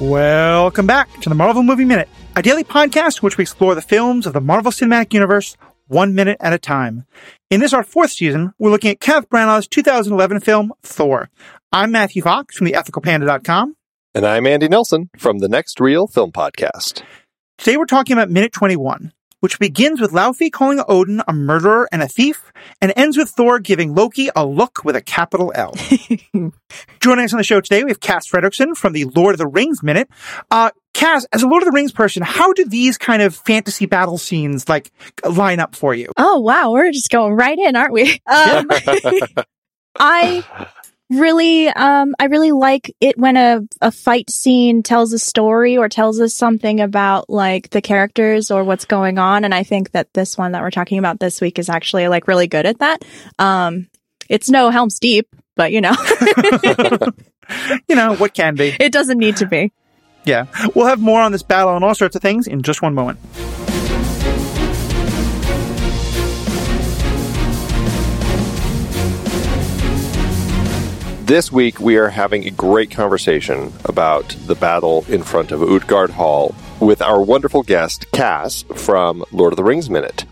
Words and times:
Welcome 0.00 0.86
back 0.86 1.12
to 1.22 1.28
the 1.28 1.34
Marvel 1.34 1.64
Movie 1.64 1.84
Minute, 1.84 2.08
a 2.36 2.42
daily 2.42 2.62
podcast 2.62 3.16
in 3.16 3.22
which 3.22 3.36
we 3.36 3.42
explore 3.42 3.74
the 3.74 3.82
films 3.82 4.26
of 4.26 4.32
the 4.32 4.40
Marvel 4.40 4.70
Cinematic 4.70 5.12
Universe 5.12 5.56
one 5.88 6.14
minute 6.14 6.36
at 6.38 6.52
a 6.52 6.58
time. 6.58 7.04
In 7.50 7.58
this, 7.58 7.72
our 7.72 7.82
fourth 7.82 8.12
season, 8.12 8.52
we're 8.60 8.70
looking 8.70 8.92
at 8.92 9.00
Kenneth 9.00 9.28
Branagh's 9.28 9.66
2011 9.66 10.38
film, 10.38 10.72
Thor. 10.84 11.30
I'm 11.72 11.90
Matthew 11.90 12.22
Fox 12.22 12.56
from 12.56 12.68
theethicalpanda.com. 12.68 13.74
And 14.14 14.24
I'm 14.24 14.46
Andy 14.46 14.68
Nelson 14.68 15.10
from 15.18 15.38
the 15.38 15.48
Next 15.48 15.80
Reel 15.80 16.06
Film 16.06 16.30
Podcast. 16.30 17.02
Today 17.56 17.76
we're 17.76 17.84
talking 17.84 18.12
about 18.12 18.30
minute 18.30 18.52
21, 18.52 19.12
which 19.40 19.58
begins 19.58 20.00
with 20.00 20.12
Laufey 20.12 20.50
calling 20.50 20.82
Odin 20.88 21.22
a 21.26 21.32
murderer 21.32 21.88
and 21.92 22.02
a 22.02 22.08
thief, 22.08 22.52
and 22.80 22.92
ends 22.96 23.16
with 23.16 23.30
Thor 23.30 23.58
giving 23.58 23.94
Loki 23.94 24.28
a 24.34 24.44
look 24.44 24.84
with 24.84 24.96
a 24.96 25.00
capital 25.00 25.52
L. 25.54 25.74
Joining 27.00 27.24
us 27.24 27.32
on 27.32 27.38
the 27.38 27.44
show 27.44 27.60
today, 27.60 27.84
we 27.84 27.90
have 27.90 28.00
Cass 28.00 28.28
Fredrickson 28.28 28.76
from 28.76 28.92
the 28.92 29.04
Lord 29.04 29.34
of 29.34 29.38
the 29.38 29.46
Rings 29.46 29.82
Minute. 29.82 30.08
Uh, 30.50 30.70
Cass, 30.94 31.26
as 31.32 31.42
a 31.42 31.46
Lord 31.46 31.62
of 31.62 31.66
the 31.66 31.72
Rings 31.72 31.92
person, 31.92 32.22
how 32.22 32.52
do 32.52 32.64
these 32.64 32.98
kind 32.98 33.22
of 33.22 33.34
fantasy 33.34 33.86
battle 33.86 34.18
scenes 34.18 34.68
like 34.68 34.90
line 35.24 35.60
up 35.60 35.76
for 35.76 35.94
you? 35.94 36.10
Oh 36.16 36.40
wow, 36.40 36.72
we're 36.72 36.90
just 36.90 37.10
going 37.10 37.34
right 37.34 37.58
in, 37.58 37.76
aren't 37.76 37.92
we? 37.92 38.20
Um, 38.26 38.66
I 39.98 40.44
really 41.10 41.68
um 41.68 42.14
I 42.18 42.26
really 42.26 42.52
like 42.52 42.94
it 43.00 43.18
when 43.18 43.36
a, 43.36 43.60
a 43.80 43.90
fight 43.90 44.30
scene 44.30 44.82
tells 44.82 45.12
a 45.12 45.18
story 45.18 45.78
or 45.78 45.88
tells 45.88 46.20
us 46.20 46.34
something 46.34 46.80
about 46.80 47.30
like 47.30 47.70
the 47.70 47.80
characters 47.80 48.50
or 48.50 48.64
what's 48.64 48.84
going 48.84 49.18
on 49.18 49.44
and 49.44 49.54
I 49.54 49.62
think 49.62 49.92
that 49.92 50.12
this 50.12 50.36
one 50.36 50.52
that 50.52 50.62
we're 50.62 50.70
talking 50.70 50.98
about 50.98 51.18
this 51.18 51.40
week 51.40 51.58
is 51.58 51.68
actually 51.68 52.08
like 52.08 52.28
really 52.28 52.46
good 52.46 52.66
at 52.66 52.80
that. 52.80 53.02
Um 53.38 53.88
it's 54.28 54.50
no 54.50 54.70
Helm's 54.70 54.98
Deep, 54.98 55.28
but 55.56 55.72
you 55.72 55.80
know. 55.80 55.94
you 57.88 57.96
know, 57.96 58.14
what 58.16 58.34
can 58.34 58.54
be. 58.54 58.76
It 58.78 58.92
doesn't 58.92 59.18
need 59.18 59.36
to 59.38 59.46
be. 59.46 59.72
Yeah. 60.24 60.46
We'll 60.74 60.86
have 60.86 61.00
more 61.00 61.20
on 61.20 61.32
this 61.32 61.42
battle 61.42 61.74
and 61.74 61.84
all 61.84 61.94
sorts 61.94 62.14
of 62.16 62.22
things 62.22 62.46
in 62.46 62.62
just 62.62 62.82
one 62.82 62.94
moment. 62.94 63.18
This 71.28 71.52
week, 71.52 71.78
we 71.78 71.98
are 71.98 72.08
having 72.08 72.46
a 72.46 72.50
great 72.50 72.90
conversation 72.90 73.70
about 73.84 74.30
the 74.46 74.54
battle 74.54 75.04
in 75.10 75.22
front 75.22 75.52
of 75.52 75.62
Utgard 75.62 76.08
Hall 76.08 76.54
with 76.80 77.02
our 77.02 77.20
wonderful 77.20 77.62
guest, 77.62 78.10
Cass, 78.12 78.62
from 78.74 79.22
Lord 79.30 79.52
of 79.52 79.58
the 79.58 79.62
Rings 79.62 79.90
Minute. 79.90 80.24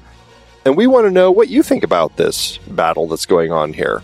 And 0.64 0.74
we 0.74 0.86
want 0.86 1.04
to 1.04 1.10
know 1.10 1.30
what 1.30 1.50
you 1.50 1.62
think 1.62 1.84
about 1.84 2.16
this 2.16 2.56
battle 2.66 3.08
that's 3.08 3.26
going 3.26 3.52
on 3.52 3.74
here. 3.74 4.02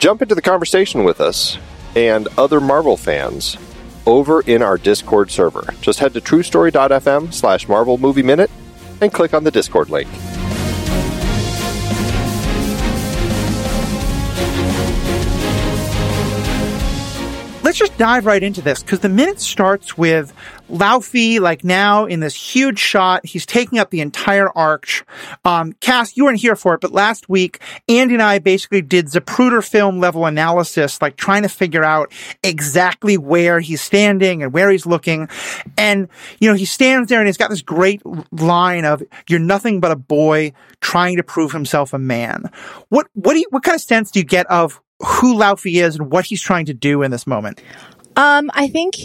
Jump 0.00 0.22
into 0.22 0.34
the 0.34 0.42
conversation 0.42 1.04
with 1.04 1.20
us 1.20 1.56
and 1.94 2.26
other 2.36 2.60
Marvel 2.60 2.96
fans 2.96 3.56
over 4.04 4.40
in 4.40 4.60
our 4.60 4.78
Discord 4.78 5.30
server. 5.30 5.72
Just 5.82 6.00
head 6.00 6.14
to 6.14 6.20
truestory.fm 6.20 7.32
slash 7.32 7.68
Marvel 7.68 7.96
Movie 7.96 8.24
Minute 8.24 8.50
and 9.00 9.12
click 9.12 9.32
on 9.32 9.44
the 9.44 9.52
Discord 9.52 9.88
link. 9.88 10.08
Let's 17.72 17.78
just 17.78 17.96
dive 17.96 18.26
right 18.26 18.42
into 18.42 18.60
this 18.60 18.82
because 18.82 19.00
the 19.00 19.08
minute 19.08 19.40
starts 19.40 19.96
with 19.96 20.34
Laufey, 20.68 21.40
like 21.40 21.64
now 21.64 22.04
in 22.04 22.20
this 22.20 22.34
huge 22.34 22.78
shot. 22.78 23.24
He's 23.24 23.46
taking 23.46 23.78
up 23.78 23.88
the 23.88 24.02
entire 24.02 24.50
arch. 24.50 25.02
Um, 25.46 25.72
Cass, 25.80 26.14
you 26.14 26.26
weren't 26.26 26.38
here 26.38 26.54
for 26.54 26.74
it, 26.74 26.82
but 26.82 26.92
last 26.92 27.30
week, 27.30 27.62
Andy 27.88 28.12
and 28.12 28.22
I 28.22 28.40
basically 28.40 28.82
did 28.82 29.06
Zapruder 29.06 29.66
film 29.66 30.00
level 30.00 30.26
analysis, 30.26 31.00
like 31.00 31.16
trying 31.16 31.44
to 31.44 31.48
figure 31.48 31.82
out 31.82 32.12
exactly 32.42 33.16
where 33.16 33.58
he's 33.58 33.80
standing 33.80 34.42
and 34.42 34.52
where 34.52 34.70
he's 34.70 34.84
looking. 34.84 35.30
And, 35.78 36.08
you 36.40 36.50
know, 36.50 36.54
he 36.54 36.66
stands 36.66 37.08
there 37.08 37.20
and 37.20 37.26
he's 37.26 37.38
got 37.38 37.48
this 37.48 37.62
great 37.62 38.02
line 38.32 38.84
of, 38.84 39.02
you're 39.30 39.40
nothing 39.40 39.80
but 39.80 39.90
a 39.90 39.96
boy 39.96 40.52
trying 40.82 41.16
to 41.16 41.22
prove 41.22 41.52
himself 41.52 41.94
a 41.94 41.98
man. 41.98 42.50
What, 42.90 43.06
what 43.14 43.32
do 43.32 43.38
you, 43.38 43.46
what 43.48 43.62
kind 43.62 43.76
of 43.76 43.80
sense 43.80 44.10
do 44.10 44.20
you 44.20 44.26
get 44.26 44.44
of 44.50 44.78
who 45.04 45.36
Laufey 45.36 45.82
is 45.82 45.96
and 45.96 46.10
what 46.10 46.24
he's 46.24 46.42
trying 46.42 46.66
to 46.66 46.74
do 46.74 47.02
in 47.02 47.10
this 47.10 47.26
moment? 47.26 47.62
Um, 48.16 48.50
I 48.54 48.68
think 48.68 48.96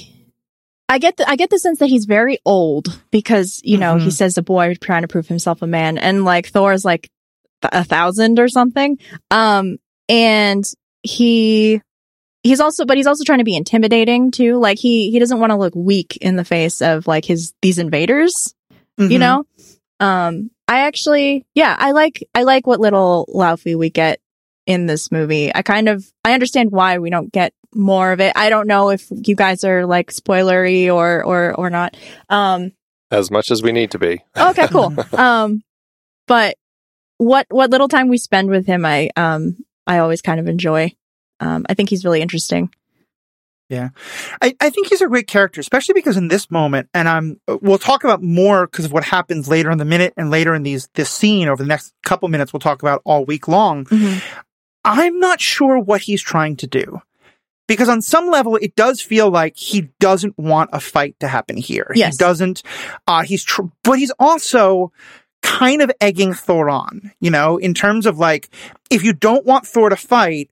I 0.90 1.00
get 1.00 1.18
the 1.18 1.30
I 1.30 1.35
get 1.35 1.50
the 1.50 1.59
sense 1.59 1.80
that 1.80 1.88
he's 1.88 2.06
very 2.06 2.40
old 2.46 3.02
because 3.12 3.62
you 3.63 3.78
know 3.78 3.96
mm-hmm. 3.96 4.06
he 4.06 4.12
says 4.12 4.38
a 4.38 4.44
boy 4.44 4.75
trying 4.75 5.02
to 5.02 5.08
prove 5.08 5.28
himself 5.28 5.62
a 5.62 5.68
man, 5.68 5.97
and 5.97 6.25
like 6.25 6.47
Thor 6.47 6.74
is 6.74 6.85
like 6.85 7.09
a 7.63 7.84
thousand 7.84 8.40
or 8.40 8.47
something. 8.47 8.97
Um, 9.31 9.78
and 10.08 10.63
he 11.03 11.81
he's 12.44 12.59
also 12.59 12.85
but 12.85 12.97
he's 12.97 13.08
also 13.08 13.24
trying 13.24 13.40
to 13.40 13.46
be 13.46 13.56
intimidating 13.56 14.31
too. 14.31 14.58
Like 14.58 14.78
he 14.78 15.12
he 15.12 15.19
doesn't 15.19 15.40
want 15.40 15.52
to 15.52 15.58
look 15.58 15.75
weak 15.75 16.18
in 16.18 16.35
the 16.35 16.46
face 16.46 16.81
of 16.81 17.08
like 17.08 17.25
his 17.25 17.53
these 17.62 17.79
invaders. 17.79 18.53
Mm-hmm. 19.00 19.12
You 19.12 19.19
know. 19.19 19.44
Um, 20.00 20.52
I 20.68 20.81
actually 20.81 21.46
yeah 21.56 21.75
I 21.78 21.91
like 21.91 22.28
I 22.35 22.44
like 22.44 22.68
what 22.68 22.79
little 22.79 23.28
Laufey 23.34 23.75
we 23.75 23.90
get 23.90 24.19
in 24.67 24.85
this 24.85 25.11
movie. 25.11 25.51
I 25.55 25.63
kind 25.63 25.89
of 25.89 26.05
I 26.23 26.33
understand 26.33 26.72
why 26.72 27.00
we 27.00 27.09
don't 27.09 27.31
get 27.31 27.53
more 27.73 28.11
of 28.11 28.19
it. 28.19 28.33
I 28.35 28.50
don't 28.50 28.67
know 28.67 28.89
if 28.89 29.07
you 29.09 29.35
guys 29.35 29.63
are 29.63 29.85
like 29.85 30.11
spoilery 30.11 30.94
or 30.94 31.23
or 31.23 31.55
or 31.55 31.69
not. 31.72 31.97
Um 32.29 32.73
as 33.09 33.31
much 33.31 33.50
as 33.50 33.63
we 33.63 33.72
need 33.72 33.91
to 33.91 34.00
be. 34.00 34.22
okay, 34.38 34.67
cool. 34.67 34.94
um 35.13 35.63
but 36.28 36.57
what 37.17 37.47
what 37.50 37.72
little 37.72 37.88
time 37.88 38.09
we 38.09 38.17
spend 38.17 38.50
with 38.50 38.67
him 38.67 38.85
I 38.85 39.09
um 39.16 39.57
I 39.88 40.00
always 40.00 40.22
kind 40.22 40.39
of 40.39 40.47
enjoy. 40.47 40.94
Um 41.39 41.66
I 41.69 41.73
think 41.73 41.89
he's 41.89 42.05
really 42.05 42.22
interesting. 42.22 42.69
Yeah. 43.69 43.89
I, 44.41 44.55
I 44.61 44.69
think 44.69 44.88
he's 44.88 45.01
a 45.01 45.07
great 45.07 45.28
character, 45.28 45.59
especially 45.59 45.94
because 45.94 46.16
in 46.16 46.29
this 46.29 46.49
moment, 46.49 46.89
and 46.94 47.09
I'm, 47.09 47.41
we'll 47.47 47.78
talk 47.78 48.05
about 48.05 48.23
more 48.23 48.66
because 48.66 48.85
of 48.85 48.94
what 48.94 49.03
happens 49.03 49.49
later 49.49 49.69
in 49.72 49.78
the 49.78 49.85
minute 49.85 50.13
and 50.16 50.29
later 50.29 50.55
in 50.55 50.63
these, 50.63 50.88
this 50.94 51.09
scene 51.09 51.49
over 51.49 51.63
the 51.63 51.67
next 51.67 51.94
couple 52.05 52.29
minutes 52.29 52.53
we'll 52.53 52.61
talk 52.61 52.81
about 52.81 53.01
all 53.03 53.25
week 53.25 53.47
long. 53.47 53.84
Mm-hmm. 53.85 54.19
I'm 54.87 55.19
not 55.19 55.41
sure 55.41 55.77
what 55.77 56.01
he's 56.01 56.21
trying 56.21 56.55
to 56.57 56.67
do. 56.67 57.01
Because 57.67 57.89
on 57.89 58.01
some 58.01 58.29
level, 58.29 58.55
it 58.55 58.75
does 58.75 59.01
feel 59.01 59.29
like 59.29 59.57
he 59.57 59.89
doesn't 59.99 60.37
want 60.37 60.69
a 60.71 60.79
fight 60.79 61.19
to 61.19 61.27
happen 61.27 61.57
here. 61.57 61.91
Yes. 61.93 62.13
He 62.13 62.17
doesn't, 62.17 62.63
uh, 63.07 63.23
he's, 63.23 63.43
tr- 63.43 63.63
but 63.83 63.99
he's 63.99 64.11
also 64.19 64.93
kind 65.41 65.81
of 65.81 65.91
egging 65.99 66.33
Thor 66.33 66.69
on, 66.69 67.11
you 67.19 67.29
know, 67.29 67.57
in 67.57 67.73
terms 67.73 68.05
of 68.05 68.17
like, 68.17 68.49
if 68.89 69.03
you 69.03 69.11
don't 69.11 69.45
want 69.45 69.67
Thor 69.67 69.89
to 69.89 69.97
fight, 69.97 70.49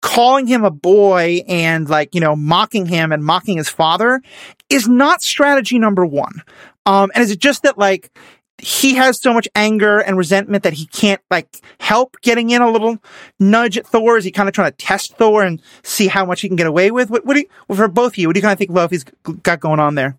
calling 0.00 0.46
him 0.46 0.64
a 0.64 0.70
boy 0.70 1.42
and 1.46 1.86
like, 1.88 2.14
you 2.14 2.20
know, 2.22 2.34
mocking 2.34 2.86
him 2.86 3.12
and 3.12 3.22
mocking 3.22 3.58
his 3.58 3.68
father 3.68 4.22
is 4.70 4.88
not 4.88 5.20
strategy 5.20 5.78
number 5.78 6.06
one. 6.06 6.42
Um, 6.86 7.10
and 7.14 7.22
is 7.22 7.30
it 7.30 7.40
just 7.40 7.64
that 7.64 7.76
like, 7.76 8.10
he 8.58 8.94
has 8.94 9.20
so 9.20 9.32
much 9.32 9.48
anger 9.54 9.98
and 9.98 10.16
resentment 10.16 10.64
that 10.64 10.72
he 10.72 10.86
can't 10.86 11.20
like 11.30 11.60
help 11.80 12.16
getting 12.22 12.50
in 12.50 12.60
a 12.60 12.70
little 12.70 12.98
nudge 13.38 13.78
at 13.78 13.86
Thor. 13.86 14.18
Is 14.18 14.24
he 14.24 14.30
kind 14.30 14.48
of 14.48 14.54
trying 14.54 14.70
to 14.70 14.76
test 14.76 15.16
Thor 15.16 15.44
and 15.44 15.62
see 15.82 16.08
how 16.08 16.24
much 16.24 16.40
he 16.40 16.48
can 16.48 16.56
get 16.56 16.66
away 16.66 16.90
with? 16.90 17.10
What, 17.10 17.24
what 17.24 17.34
do 17.34 17.40
you, 17.40 17.76
for 17.76 17.88
both 17.88 18.12
of 18.12 18.18
you, 18.18 18.28
what 18.28 18.34
do 18.34 18.38
you 18.38 18.42
kind 18.42 18.52
of 18.52 18.58
think 18.58 18.70
Laufey's 18.70 19.04
got 19.42 19.60
going 19.60 19.80
on 19.80 19.94
there? 19.94 20.18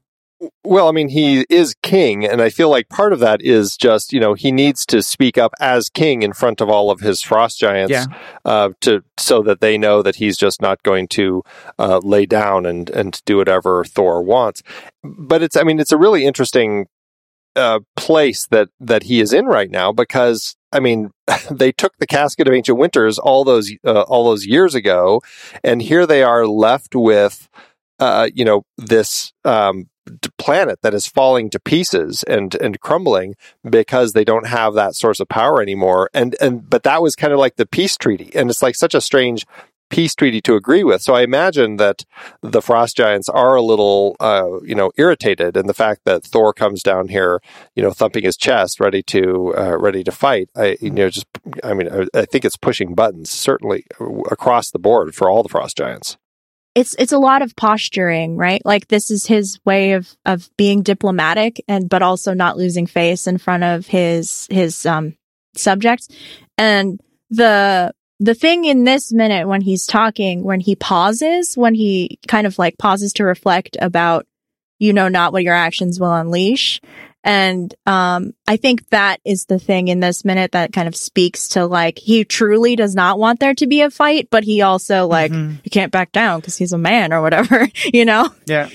Well, 0.63 0.87
I 0.87 0.93
mean, 0.93 1.09
he 1.09 1.45
is 1.49 1.75
king, 1.83 2.25
and 2.25 2.41
I 2.41 2.49
feel 2.49 2.69
like 2.69 2.87
part 2.87 3.11
of 3.11 3.19
that 3.19 3.41
is 3.41 3.75
just 3.75 4.13
you 4.13 4.21
know 4.21 4.35
he 4.35 4.53
needs 4.53 4.85
to 4.85 5.03
speak 5.03 5.37
up 5.37 5.53
as 5.59 5.89
king 5.89 6.21
in 6.21 6.31
front 6.31 6.61
of 6.61 6.69
all 6.69 6.91
of 6.91 7.01
his 7.01 7.21
frost 7.21 7.59
giants, 7.59 7.91
yeah. 7.91 8.05
uh, 8.45 8.69
to 8.79 9.03
so 9.17 9.41
that 9.41 9.59
they 9.59 9.77
know 9.77 10.01
that 10.01 10.15
he's 10.15 10.37
just 10.37 10.61
not 10.61 10.81
going 10.83 11.09
to 11.09 11.43
uh, 11.77 11.99
lay 12.03 12.25
down 12.25 12.65
and 12.65 12.89
and 12.91 13.21
do 13.25 13.35
whatever 13.35 13.83
Thor 13.83 14.23
wants. 14.23 14.63
But 15.03 15.43
it's 15.43 15.57
I 15.57 15.63
mean 15.63 15.77
it's 15.77 15.91
a 15.91 15.97
really 15.97 16.23
interesting 16.23 16.87
uh, 17.55 17.79
place 17.95 18.47
that 18.47 18.69
that 18.79 19.03
he 19.03 19.19
is 19.19 19.33
in 19.33 19.45
right 19.45 19.69
now 19.69 19.91
because 19.91 20.55
I 20.71 20.79
mean 20.79 21.11
they 21.51 21.71
took 21.71 21.97
the 21.97 22.07
casket 22.07 22.47
of 22.47 22.53
ancient 22.53 22.77
winters 22.77 23.19
all 23.19 23.43
those 23.43 23.71
uh, 23.85 24.01
all 24.03 24.25
those 24.25 24.45
years 24.45 24.75
ago, 24.75 25.21
and 25.63 25.81
here 25.81 26.05
they 26.05 26.23
are 26.23 26.47
left 26.47 26.95
with 26.95 27.49
uh, 27.99 28.29
you 28.33 28.45
know 28.45 28.63
this 28.77 29.33
um, 29.45 29.89
planet 30.37 30.79
that 30.81 30.93
is 30.93 31.07
falling 31.07 31.49
to 31.49 31.59
pieces 31.59 32.23
and 32.23 32.55
and 32.55 32.79
crumbling 32.79 33.35
because 33.69 34.13
they 34.13 34.23
don't 34.23 34.47
have 34.47 34.73
that 34.73 34.95
source 34.95 35.19
of 35.19 35.27
power 35.27 35.61
anymore. 35.61 36.09
And 36.13 36.35
and 36.41 36.69
but 36.69 36.83
that 36.83 37.01
was 37.01 37.15
kind 37.15 37.33
of 37.33 37.39
like 37.39 37.55
the 37.55 37.65
peace 37.65 37.97
treaty. 37.97 38.31
And 38.33 38.49
it's 38.49 38.61
like 38.61 38.75
such 38.75 38.95
a 38.95 39.01
strange 39.01 39.45
peace 39.89 40.15
treaty 40.15 40.41
to 40.41 40.55
agree 40.55 40.83
with. 40.83 41.01
So 41.01 41.13
I 41.13 41.21
imagine 41.21 41.77
that 41.77 42.05
the 42.41 42.61
frost 42.61 42.95
giants 42.95 43.27
are 43.29 43.55
a 43.55 43.61
little, 43.61 44.15
uh, 44.19 44.61
you 44.63 44.75
know, 44.75 44.91
irritated, 44.97 45.57
and 45.57 45.67
the 45.67 45.73
fact 45.73 46.01
that 46.05 46.23
Thor 46.23 46.53
comes 46.53 46.83
down 46.83 47.07
here, 47.07 47.41
you 47.75 47.83
know, 47.83 47.91
thumping 47.91 48.23
his 48.23 48.37
chest, 48.37 48.79
ready 48.79 49.03
to 49.03 49.53
uh, 49.57 49.77
ready 49.77 50.03
to 50.03 50.11
fight. 50.11 50.49
I, 50.55 50.77
you 50.79 50.91
know, 50.91 51.09
just 51.09 51.27
I 51.63 51.73
mean, 51.73 51.89
I, 51.91 52.07
I 52.19 52.25
think 52.25 52.45
it's 52.45 52.57
pushing 52.57 52.95
buttons 52.95 53.29
certainly 53.29 53.85
across 54.31 54.71
the 54.71 54.79
board 54.79 55.15
for 55.15 55.29
all 55.29 55.43
the 55.43 55.49
frost 55.49 55.77
giants. 55.77 56.17
It's 56.75 56.95
it's 56.99 57.11
a 57.11 57.17
lot 57.17 57.41
of 57.41 57.55
posturing, 57.55 58.37
right? 58.37 58.61
Like 58.63 58.87
this 58.87 59.09
is 59.09 59.25
his 59.25 59.59
way 59.65 59.93
of 59.93 60.15
of 60.25 60.49
being 60.55 60.83
diplomatic 60.83 61.63
and 61.67 61.89
but 61.89 62.01
also 62.01 62.33
not 62.33 62.57
losing 62.57 62.85
face 62.85 63.27
in 63.27 63.37
front 63.37 63.63
of 63.63 63.87
his 63.87 64.47
his 64.51 64.85
um 64.85 65.15
subjects 65.55 66.07
and 66.57 67.01
the 67.29 67.93
the 68.19 68.35
thing 68.35 68.65
in 68.65 68.83
this 68.83 69.13
minute 69.13 69.47
when 69.47 69.61
he's 69.61 69.85
talking, 69.85 70.43
when 70.43 70.59
he 70.59 70.75
pauses, 70.75 71.55
when 71.55 71.73
he 71.73 72.19
kind 72.27 72.45
of 72.45 72.59
like 72.59 72.77
pauses 72.77 73.13
to 73.13 73.23
reflect 73.23 73.77
about, 73.79 74.27
you 74.77 74.93
know, 74.93 75.07
not 75.07 75.31
what 75.31 75.43
your 75.43 75.55
actions 75.55 75.99
will 75.99 76.13
unleash. 76.13 76.81
And, 77.23 77.73
um, 77.85 78.33
I 78.47 78.57
think 78.57 78.89
that 78.89 79.19
is 79.25 79.45
the 79.45 79.59
thing 79.59 79.89
in 79.89 79.99
this 79.99 80.23
minute 80.23 80.53
that 80.53 80.71
kind 80.71 80.87
of 80.87 80.95
speaks 80.95 81.49
to 81.49 81.65
like, 81.65 81.97
he 81.97 82.23
truly 82.23 82.75
does 82.75 82.95
not 82.95 83.19
want 83.19 83.39
there 83.39 83.53
to 83.55 83.67
be 83.67 83.81
a 83.81 83.89
fight, 83.89 84.29
but 84.29 84.43
he 84.43 84.61
also 84.61 85.05
like, 85.07 85.31
mm-hmm. 85.31 85.55
he 85.63 85.69
can't 85.69 85.91
back 85.91 86.11
down 86.11 86.39
because 86.39 86.57
he's 86.57 86.73
a 86.73 86.77
man 86.77 87.11
or 87.11 87.21
whatever, 87.21 87.67
you 87.93 88.05
know? 88.05 88.29
Yeah. 88.45 88.69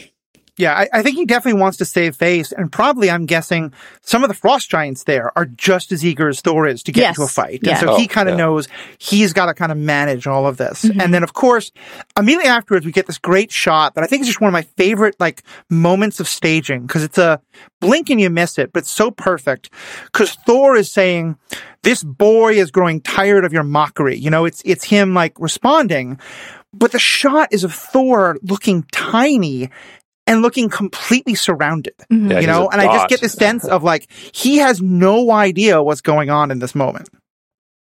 Yeah, 0.56 0.73
I, 0.73 0.89
I, 0.93 1.03
think 1.03 1.17
he 1.17 1.25
definitely 1.25 1.61
wants 1.61 1.79
to 1.79 1.85
save 1.85 2.15
face, 2.15 2.53
and 2.53 2.71
probably 2.71 3.11
I'm 3.11 3.27
guessing 3.27 3.73
some 4.03 4.23
of 4.23 4.29
the 4.29 4.35
frost 4.35 4.71
giants 4.71 5.03
there 5.03 5.37
are 5.37 5.47
just 5.47 5.91
as 5.91 6.05
eager 6.05 6.29
as 6.29 6.41
Thor 6.41 6.69
is 6.69 6.85
to 6.85 6.93
get 6.93 7.01
yes. 7.01 7.17
into 7.17 7.23
a 7.23 7.29
fight. 7.29 7.61
Yeah. 7.62 7.73
And 7.73 7.81
so 7.81 7.95
oh, 7.95 7.97
he 7.97 8.06
kind 8.06 8.29
of 8.29 8.35
yeah. 8.35 8.45
knows 8.45 8.69
he's 8.99 9.33
got 9.33 9.47
to 9.47 9.55
kind 9.55 9.73
of 9.73 9.79
manage 9.79 10.29
all 10.29 10.47
of 10.47 10.56
this. 10.56 10.85
Mm-hmm. 10.85 11.01
And 11.01 11.12
then 11.12 11.25
of 11.25 11.33
course, 11.33 11.73
immediately 12.17 12.49
afterwards, 12.49 12.87
we 12.87 12.93
get 12.93 13.06
this 13.06 13.19
great 13.19 13.51
shot 13.51 13.97
that 13.97 14.05
I 14.05 14.06
think 14.06 14.23
is 14.23 14.29
just 14.29 14.41
one 14.41 14.49
of 14.49 14.53
my 14.53 14.62
favorite 14.62 15.17
like 15.19 15.43
moments 15.69 16.21
of 16.21 16.29
staging 16.29 16.87
because 16.87 17.03
it's 17.03 17.19
a 17.19 17.41
blink 17.81 18.09
and 18.11 18.21
you 18.21 18.31
miss 18.31 18.56
it, 18.56 18.73
but 18.73 18.81
it's 18.81 18.91
so 18.91 19.11
perfect 19.11 19.71
because 20.06 20.35
Thor 20.47 20.77
is 20.77 20.93
saying, 20.93 21.37
this 21.83 22.05
boy 22.05 22.55
is 22.55 22.71
growing 22.71 23.01
tired 23.01 23.45
of 23.45 23.53
your 23.53 23.65
mockery. 23.65 24.17
You 24.17 24.31
know, 24.31 24.45
it's, 24.45 24.62
it's 24.65 24.85
him 24.85 25.15
like 25.15 25.39
responding. 25.41 26.21
But 26.73 26.93
the 26.93 26.99
shot 26.99 27.53
is 27.53 27.62
of 27.62 27.73
Thor 27.73 28.37
looking 28.43 28.85
tiny 28.91 29.71
and 30.26 30.43
looking 30.43 30.69
completely 30.69 31.35
surrounded, 31.35 31.94
mm-hmm. 32.11 32.31
yeah, 32.31 32.41
you 32.41 32.47
know? 32.47 32.69
And 32.69 32.81
I 32.81 32.87
just 32.87 33.09
get 33.09 33.21
the 33.21 33.29
sense 33.29 33.65
of 33.65 33.82
like, 33.82 34.11
he 34.32 34.59
has 34.59 34.81
no 34.81 35.31
idea 35.31 35.82
what's 35.82 36.00
going 36.00 36.31
on 36.31 36.50
in 36.50 36.59
this 36.59 36.75
moment. 36.75 37.09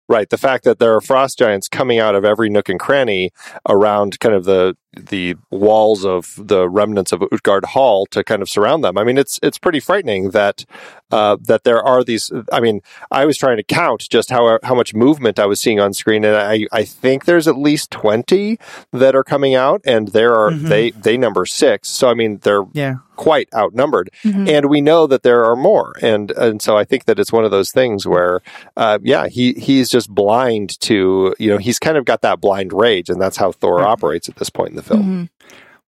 Right. 0.08 0.28
The 0.28 0.38
fact 0.38 0.64
that 0.64 0.80
there 0.80 0.94
are 0.96 1.00
frost 1.00 1.38
giants 1.38 1.68
coming 1.68 2.00
out 2.00 2.16
of 2.16 2.24
every 2.24 2.50
nook 2.50 2.68
and 2.68 2.80
cranny 2.80 3.30
around 3.68 4.18
kind 4.18 4.34
of 4.34 4.44
the 4.44 4.76
the 4.96 5.36
walls 5.50 6.04
of 6.04 6.34
the 6.36 6.68
remnants 6.68 7.12
of 7.12 7.22
Utgard 7.32 7.64
Hall 7.66 8.06
to 8.06 8.24
kind 8.24 8.42
of 8.42 8.48
surround 8.48 8.82
them. 8.82 8.98
I 8.98 9.04
mean, 9.04 9.18
it's 9.18 9.38
it's 9.42 9.58
pretty 9.58 9.80
frightening 9.80 10.30
that 10.30 10.64
uh, 11.12 11.36
that 11.42 11.64
there 11.64 11.82
are 11.82 12.04
these. 12.04 12.32
I 12.52 12.60
mean, 12.60 12.82
I 13.10 13.24
was 13.24 13.36
trying 13.36 13.56
to 13.56 13.62
count 13.62 14.08
just 14.10 14.30
how 14.30 14.58
how 14.62 14.74
much 14.74 14.94
movement 14.94 15.38
I 15.38 15.46
was 15.46 15.60
seeing 15.60 15.80
on 15.80 15.92
screen, 15.92 16.24
and 16.24 16.36
I 16.36 16.66
I 16.72 16.84
think 16.84 17.24
there's 17.24 17.48
at 17.48 17.56
least 17.56 17.90
twenty 17.90 18.58
that 18.92 19.14
are 19.14 19.24
coming 19.24 19.54
out, 19.54 19.80
and 19.84 20.08
there 20.08 20.34
are 20.34 20.50
mm-hmm. 20.50 20.68
they 20.68 20.90
they 20.90 21.16
number 21.16 21.46
six. 21.46 21.88
So 21.88 22.08
I 22.08 22.14
mean, 22.14 22.38
they're 22.38 22.64
yeah 22.72 22.96
quite 23.16 23.48
outnumbered, 23.54 24.08
mm-hmm. 24.24 24.48
and 24.48 24.70
we 24.70 24.80
know 24.80 25.06
that 25.06 25.22
there 25.22 25.44
are 25.44 25.56
more, 25.56 25.94
and 26.00 26.30
and 26.32 26.62
so 26.62 26.76
I 26.78 26.84
think 26.84 27.04
that 27.04 27.18
it's 27.18 27.32
one 27.32 27.44
of 27.44 27.50
those 27.50 27.70
things 27.70 28.06
where, 28.06 28.40
uh, 28.78 28.98
yeah, 29.02 29.28
he 29.28 29.52
he's 29.52 29.90
just 29.90 30.08
blind 30.08 30.80
to 30.80 31.34
you 31.38 31.50
know 31.50 31.58
he's 31.58 31.78
kind 31.78 31.98
of 31.98 32.04
got 32.04 32.22
that 32.22 32.40
blind 32.40 32.72
rage, 32.72 33.10
and 33.10 33.20
that's 33.20 33.36
how 33.36 33.52
Thor 33.52 33.78
mm-hmm. 33.78 33.88
operates 33.88 34.28
at 34.28 34.36
this 34.36 34.48
point 34.48 34.70
in 34.70 34.76
the 34.82 34.94
film. 34.94 35.02
Mm-hmm. 35.02 35.24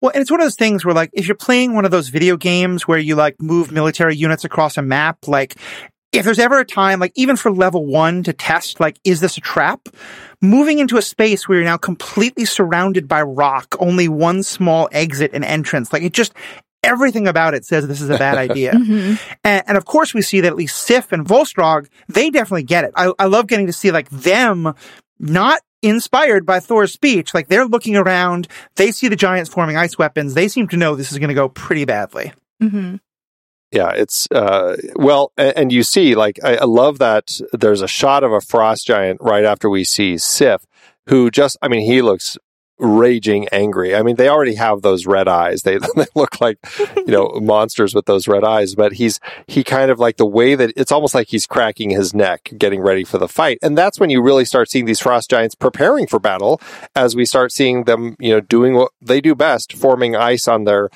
Well, 0.02 0.12
and 0.14 0.22
it's 0.22 0.32
one 0.32 0.40
of 0.40 0.46
those 0.46 0.56
things 0.56 0.86
where 0.86 0.96
like 0.96 1.10
if 1.14 1.28
you're 1.28 1.36
playing 1.36 1.74
one 1.74 1.86
of 1.86 1.92
those 1.92 2.10
video 2.10 2.38
games 2.38 2.88
where 2.88 3.00
you 3.00 3.16
like 3.16 3.42
move 3.42 3.72
military 3.72 4.16
units 4.16 4.46
across 4.46 4.78
a 4.78 4.82
map, 4.82 5.28
like 5.28 5.56
if 6.12 6.26
there's 6.26 6.40
ever 6.40 6.60
a 6.60 6.66
time, 6.66 7.00
like 7.00 7.12
even 7.16 7.36
for 7.36 7.52
level 7.52 7.86
one 7.86 8.24
to 8.24 8.34
test, 8.34 8.80
like, 8.80 9.00
is 9.04 9.20
this 9.20 9.38
a 9.38 9.42
trap? 9.42 9.90
Moving 10.42 10.80
into 10.80 10.98
a 10.98 11.02
space 11.02 11.48
where 11.48 11.60
you're 11.60 11.66
now 11.66 11.78
completely 11.78 12.46
surrounded 12.46 13.08
by 13.08 13.22
rock, 13.22 13.76
only 13.80 14.08
one 14.08 14.42
small 14.42 14.90
exit 14.92 15.32
and 15.34 15.46
entrance, 15.46 15.94
like 15.94 16.02
it 16.02 16.14
just, 16.14 16.34
everything 16.84 17.28
about 17.28 17.54
it 17.54 17.66
says 17.66 17.88
this 17.88 18.02
is 18.02 18.10
a 18.10 18.18
bad 18.18 18.38
idea. 18.50 18.72
mm-hmm. 18.74 19.16
and, 19.44 19.64
and, 19.68 19.78
of 19.78 19.86
course, 19.86 20.14
we 20.14 20.22
see 20.22 20.42
that 20.42 20.48
at 20.48 20.56
least 20.56 20.78
Sif 20.78 21.12
and 21.12 21.28
Volstagg, 21.28 21.88
they 22.08 22.30
definitely 22.32 22.64
get 22.64 22.86
it. 22.86 22.92
I, 22.96 23.14
I 23.20 23.26
love 23.26 23.48
getting 23.48 23.68
to 23.68 23.74
see 23.74 23.92
like 23.92 24.10
them 24.10 24.74
not 25.20 25.62
inspired 25.82 26.46
by 26.46 26.60
Thor's 26.60 26.94
speech. 26.94 27.34
Like 27.34 27.48
they're 27.48 27.66
looking 27.66 27.96
around, 27.96 28.48
they 28.76 28.92
see 28.92 29.08
the 29.08 29.16
giants 29.16 29.50
forming 29.50 29.78
ice 29.78 29.98
weapons. 29.98 30.34
They 30.34 30.48
seem 30.48 30.68
to 30.70 30.78
know 30.78 30.96
this 30.96 31.12
is 31.12 31.18
going 31.18 31.30
to 31.30 31.36
go 31.36 31.50
pretty 31.50 31.86
badly. 31.86 32.34
Mm-hmm. 32.62 32.98
Yeah, 33.72 33.92
it's 33.92 34.28
uh, 34.32 34.78
well, 34.96 35.32
and 35.38 35.72
you 35.72 35.84
see, 35.84 36.16
like, 36.16 36.40
I, 36.44 36.56
I 36.56 36.64
love 36.66 36.98
that 37.00 37.40
there's 37.54 37.84
a 37.84 37.88
shot 37.88 38.24
of 38.24 38.32
a 38.32 38.42
frost 38.42 38.88
giant 38.88 39.20
right 39.22 39.46
after 39.46 39.70
we 39.70 39.84
see 39.84 40.18
Sif, 40.18 40.66
who 41.08 41.30
just, 41.30 41.56
I 41.62 41.68
mean, 41.68 41.82
he 41.82 42.02
looks 42.02 42.36
raging 42.80 43.48
angry. 43.52 43.96
I 43.96 44.04
mean, 44.04 44.16
they 44.16 44.30
already 44.30 44.56
have 44.56 44.82
those 44.82 45.06
red 45.06 45.28
eyes. 45.28 45.64
They, 45.64 45.78
they 45.96 46.06
look 46.16 46.42
like, 46.42 46.58
you 46.96 47.08
know, 47.08 47.28
monsters 47.42 47.94
with 47.94 48.06
those 48.06 48.28
red 48.28 48.44
eyes, 48.44 48.76
but 48.76 48.94
he's, 48.94 49.20
he 49.48 49.64
kind 49.64 49.92
of 49.92 50.00
like 50.00 50.18
the 50.18 50.26
way 50.26 50.56
that 50.56 50.74
it's 50.76 50.92
almost 50.92 51.14
like 51.14 51.28
he's 51.28 51.46
cracking 51.46 51.90
his 51.90 52.14
neck, 52.14 52.52
getting 52.58 52.82
ready 52.82 53.04
for 53.04 53.18
the 53.18 53.28
fight. 53.28 53.60
And 53.62 53.78
that's 53.78 54.00
when 54.00 54.10
you 54.10 54.22
really 54.22 54.46
start 54.46 54.70
seeing 54.70 54.86
these 54.86 55.00
frost 55.00 55.30
giants 55.30 55.56
preparing 55.56 56.08
for 56.08 56.20
battle 56.20 56.62
as 56.96 57.16
we 57.16 57.26
start 57.26 57.52
seeing 57.52 57.84
them, 57.84 58.16
you 58.20 58.32
know, 58.34 58.42
doing 58.42 58.74
what 58.74 58.92
they 59.02 59.22
do 59.22 59.36
best, 59.36 59.74
forming 59.74 60.16
ice 60.16 60.48
on 60.48 60.64
their, 60.64 60.90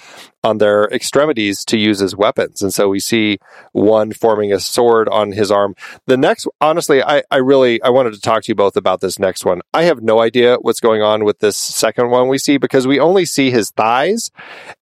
on 0.43 0.57
their 0.57 0.85
extremities 0.85 1.63
to 1.65 1.77
use 1.77 2.01
as 2.01 2.15
weapons. 2.15 2.61
And 2.61 2.73
so 2.73 2.89
we 2.89 2.99
see 2.99 3.39
one 3.71 4.11
forming 4.11 4.51
a 4.51 4.59
sword 4.59 5.07
on 5.09 5.31
his 5.31 5.51
arm. 5.51 5.75
The 6.05 6.17
next, 6.17 6.47
honestly, 6.59 7.01
I, 7.01 7.23
I 7.31 7.37
really, 7.37 7.81
I 7.81 7.89
wanted 7.89 8.13
to 8.13 8.19
talk 8.19 8.43
to 8.43 8.47
you 8.49 8.55
both 8.55 8.75
about 8.75 9.01
this 9.01 9.19
next 9.19 9.45
one. 9.45 9.61
I 9.73 9.83
have 9.83 10.01
no 10.01 10.19
idea 10.19 10.57
what's 10.61 10.79
going 10.79 11.01
on 11.01 11.23
with 11.23 11.39
this 11.39 11.57
second 11.57 12.09
one 12.09 12.27
we 12.27 12.37
see 12.37 12.57
because 12.57 12.85
we 12.85 12.99
only 12.99 13.25
see 13.25 13.51
his 13.51 13.71
thighs 13.71 14.31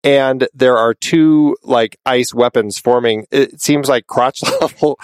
and 0.04 0.48
there 0.54 0.78
are 0.78 0.94
two 0.94 1.58
like 1.63 1.98
ice 2.06 2.34
weapons 2.34 2.80
forming. 2.80 3.25
It 3.31 3.62
seems 3.62 3.88
like 3.88 4.08
crotch 4.08 4.42
level 4.62 5.00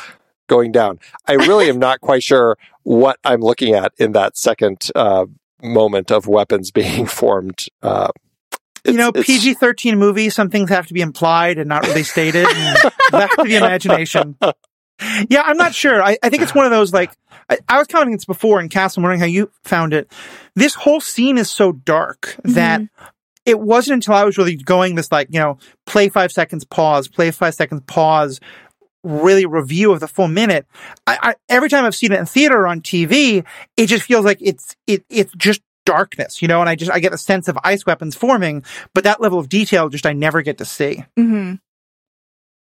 going 0.48 0.71
down. 0.71 1.00
I 1.27 1.33
really 1.33 1.69
am 1.69 1.80
not 1.80 2.01
quite 2.01 2.24
sure 2.24 2.57
what 2.83 3.19
I'm 3.24 3.42
looking 3.42 3.75
at 3.75 3.94
in 3.98 4.13
that 4.13 4.38
second, 4.38 4.89
uh, 4.95 5.25
moment 5.62 6.12
of 6.12 6.27
weapons 6.27 6.71
being 6.71 7.06
formed, 7.06 7.65
uh, 7.81 8.09
you 8.87 8.93
know, 8.93 9.11
PG 9.11 9.55
thirteen 9.55 9.97
movie. 9.99 10.29
Some 10.29 10.49
things 10.49 10.69
have 10.69 10.87
to 10.87 10.93
be 10.93 11.01
implied 11.01 11.57
and 11.57 11.69
not 11.69 11.85
really 11.87 12.03
stated, 12.03 12.47
and 12.47 12.77
left 13.11 13.35
to 13.37 13.43
the 13.43 13.55
imagination. 13.55 14.37
Yeah, 15.29 15.43
I'm 15.43 15.57
not 15.57 15.75
sure. 15.75 16.01
I, 16.01 16.17
I 16.23 16.29
think 16.29 16.41
it's 16.41 16.55
one 16.55 16.65
of 16.65 16.71
those 16.71 16.93
like 16.93 17.11
I, 17.49 17.57
I 17.69 17.77
was 17.77 17.87
commenting 17.87 18.15
this 18.15 18.25
before 18.25 18.59
in 18.59 18.69
Castle. 18.69 19.01
I'm 19.01 19.03
wondering 19.03 19.19
how 19.19 19.27
you 19.27 19.51
found 19.63 19.93
it. 19.93 20.11
This 20.55 20.73
whole 20.73 20.99
scene 20.99 21.37
is 21.37 21.49
so 21.49 21.71
dark 21.71 22.21
mm-hmm. 22.21 22.53
that 22.53 22.81
it 23.45 23.59
wasn't 23.59 23.95
until 23.95 24.15
I 24.15 24.25
was 24.25 24.37
really 24.37 24.55
going 24.55 24.95
this 24.95 25.11
like 25.11 25.29
you 25.31 25.39
know 25.39 25.57
play 25.85 26.09
five 26.09 26.31
seconds 26.31 26.65
pause, 26.65 27.07
play 27.07 27.31
five 27.31 27.53
seconds 27.55 27.81
pause, 27.87 28.39
really 29.03 29.45
review 29.45 29.91
of 29.91 29.99
the 29.99 30.07
full 30.07 30.27
minute. 30.27 30.65
I, 31.05 31.17
I, 31.21 31.35
every 31.49 31.69
time 31.69 31.85
I've 31.85 31.95
seen 31.95 32.11
it 32.11 32.19
in 32.19 32.25
theater 32.25 32.61
or 32.61 32.67
on 32.67 32.81
TV, 32.81 33.45
it 33.75 33.87
just 33.87 34.03
feels 34.03 34.25
like 34.25 34.39
it's 34.41 34.75
it 34.85 35.05
it's 35.09 35.33
just 35.33 35.61
darkness, 35.87 36.41
you 36.41 36.49
know, 36.49 36.59
and 36.59 36.69
I 36.69 36.75
just 36.75 36.91
I 36.91 36.99
get 36.99 37.13
a 37.13 37.17
sense 37.17 37.47
of 37.47 37.57
ice 37.63 37.85
weapons 37.85 38.13
forming, 38.13 38.63
but 38.93 39.06
that 39.06 39.21
level 39.21 39.39
of 39.39 39.47
detail 39.47 39.87
just 39.89 40.06
I 40.06 40.13
never 40.13 40.41
get 40.41 40.59
to 40.59 40.65
see. 40.65 41.03
Mm-hmm. 41.17 41.56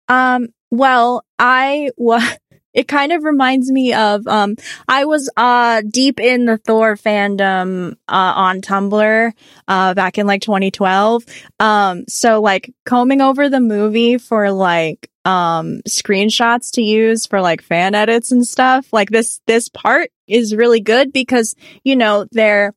Um. 0.09 0.49
Well, 0.71 1.25
I 1.39 1.91
was. 1.97 2.23
It 2.75 2.89
kind 2.89 3.13
of 3.13 3.23
reminds 3.23 3.71
me 3.71 3.93
of 3.93 4.27
um 4.27 4.57
I 4.89 5.05
was 5.05 5.29
uh 5.37 5.83
deep 5.87 6.19
in 6.19 6.47
the 6.47 6.57
Thor 6.57 6.97
fandom 6.97 7.97
uh 8.09 8.33
on 8.35 8.63
Tumblr 8.63 9.33
uh 9.69 9.93
back 9.93 10.17
in 10.17 10.27
like 10.27 10.41
2012. 10.41 11.23
Um 11.61 12.05
so 12.09 12.41
like 12.41 12.73
combing 12.87 13.21
over 13.21 13.51
the 13.51 13.61
movie 13.61 14.17
for 14.17 14.51
like 14.51 15.11
um 15.27 15.83
screenshots 15.87 16.71
to 16.77 16.81
use 16.81 17.27
for 17.27 17.43
like 17.43 17.61
fan 17.61 17.95
edits 17.95 18.33
and 18.33 18.47
stuff. 18.47 18.91
Like 18.91 19.11
this 19.11 19.43
this 19.47 19.69
part 19.69 20.11
is 20.27 20.57
really 20.57 20.81
good 20.81 21.13
because 21.13 21.55
you 21.85 21.95
know 21.95 22.25
they're 22.33 22.73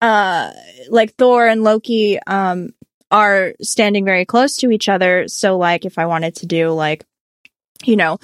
uh, 0.00 0.52
like 0.88 1.14
Thor 1.14 1.46
and 1.46 1.62
Loki, 1.62 2.18
um, 2.26 2.70
are 3.10 3.54
standing 3.62 4.04
very 4.04 4.24
close 4.24 4.56
to 4.56 4.70
each 4.70 4.88
other. 4.88 5.28
So 5.28 5.56
like 5.56 5.84
if 5.84 5.98
I 5.98 6.06
wanted 6.06 6.36
to 6.36 6.46
do 6.46 6.70
like, 6.70 7.04
you 7.84 7.96
know, 7.96 8.18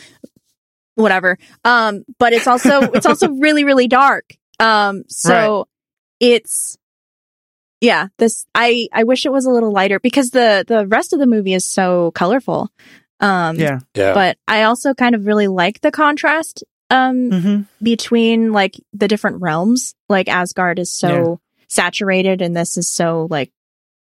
whatever. 0.97 1.39
Um, 1.65 2.05
but 2.19 2.33
it's 2.33 2.49
also, 2.49 2.83
it's 2.95 3.07
also 3.07 3.31
really, 3.31 3.65
really 3.65 3.87
dark. 3.87 4.37
Um, 4.59 5.05
so 5.09 5.59
right. 5.59 5.65
it's, 6.19 6.77
yeah, 7.81 8.09
this, 8.19 8.47
I, 8.55 8.89
I 8.93 9.05
wish 9.05 9.25
it 9.25 9.33
was 9.33 9.47
a 9.47 9.51
little 9.51 9.73
lighter 9.73 10.01
because 10.01 10.31
the, 10.31 10.65
the 10.67 10.87
rest 10.87 11.13
of 11.13 11.19
the 11.19 11.27
movie 11.27 11.55
is 11.55 11.65
so 11.65 12.11
colorful. 12.11 12.69
Um, 13.21 13.57
yeah. 13.57 13.79
yeah. 13.95 14.13
But 14.13 14.39
I 14.49 14.65
also 14.65 14.93
kind 14.93 15.15
of 15.15 15.25
really 15.25 15.47
like 15.47 15.81
the 15.83 15.93
contrast, 15.93 16.65
um, 16.91 17.31
mm-hmm. 17.31 17.63
between 17.83 18.53
like 18.53 18.75
the 18.93 19.09
different 19.09 19.41
realms. 19.41 19.95
Like 20.09 20.29
Asgard 20.29 20.79
is 20.79 20.91
so, 20.91 21.41
saturated 21.71 22.43
and 22.43 22.57
this 22.57 22.77
is 22.77 22.91
so 22.91 23.27
like 23.31 23.51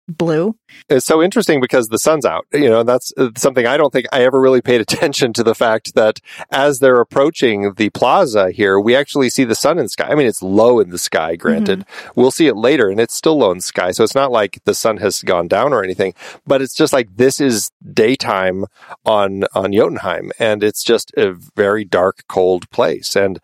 blue. 0.09 0.57
It's 0.89 1.05
so 1.05 1.23
interesting 1.23 1.61
because 1.61 1.89
the 1.89 1.99
sun's 1.99 2.25
out, 2.25 2.47
you 2.53 2.69
know, 2.69 2.83
that's 2.83 3.13
uh, 3.17 3.29
something 3.37 3.67
I 3.67 3.77
don't 3.77 3.93
think 3.93 4.07
I 4.11 4.25
ever 4.25 4.41
really 4.41 4.63
paid 4.63 4.81
attention 4.89 5.33
to 5.35 5.43
the 5.43 5.55
fact 5.55 5.95
that 5.95 6.21
as 6.51 6.79
they're 6.79 7.01
approaching 7.01 7.75
the 7.75 7.91
plaza 7.91 8.51
here, 8.51 8.81
we 8.81 8.97
actually 8.97 9.29
see 9.29 9.45
the 9.45 9.55
sun 9.55 9.79
in 9.79 9.85
the 9.85 9.91
sky. 9.91 10.09
I 10.09 10.15
mean, 10.15 10.27
it's 10.27 10.43
low 10.43 10.81
in 10.81 10.91
the 10.91 10.99
sky, 10.99 11.37
granted. 11.37 11.81
Mm-hmm. 11.81 12.21
We'll 12.21 12.31
see 12.31 12.47
it 12.47 12.57
later 12.57 12.89
and 12.89 12.99
it's 12.99 13.15
still 13.15 13.39
low 13.39 13.51
in 13.51 13.59
the 13.59 13.63
sky. 13.63 13.91
So 13.91 14.03
it's 14.03 14.15
not 14.15 14.33
like 14.33 14.61
the 14.65 14.75
sun 14.75 14.97
has 14.97 15.23
gone 15.23 15.47
down 15.47 15.73
or 15.73 15.85
anything, 15.85 16.15
but 16.47 16.63
it's 16.63 16.75
just 16.75 16.93
like 16.93 17.17
this 17.17 17.39
is 17.41 17.71
daytime 17.93 18.65
on, 19.05 19.45
on 19.55 19.73
Jotunheim 19.73 20.33
and 20.39 20.65
it's 20.65 20.83
just 20.83 21.13
a 21.17 21.33
very 21.55 21.85
dark, 21.85 22.25
cold 22.29 22.71
place. 22.71 23.15
And 23.15 23.39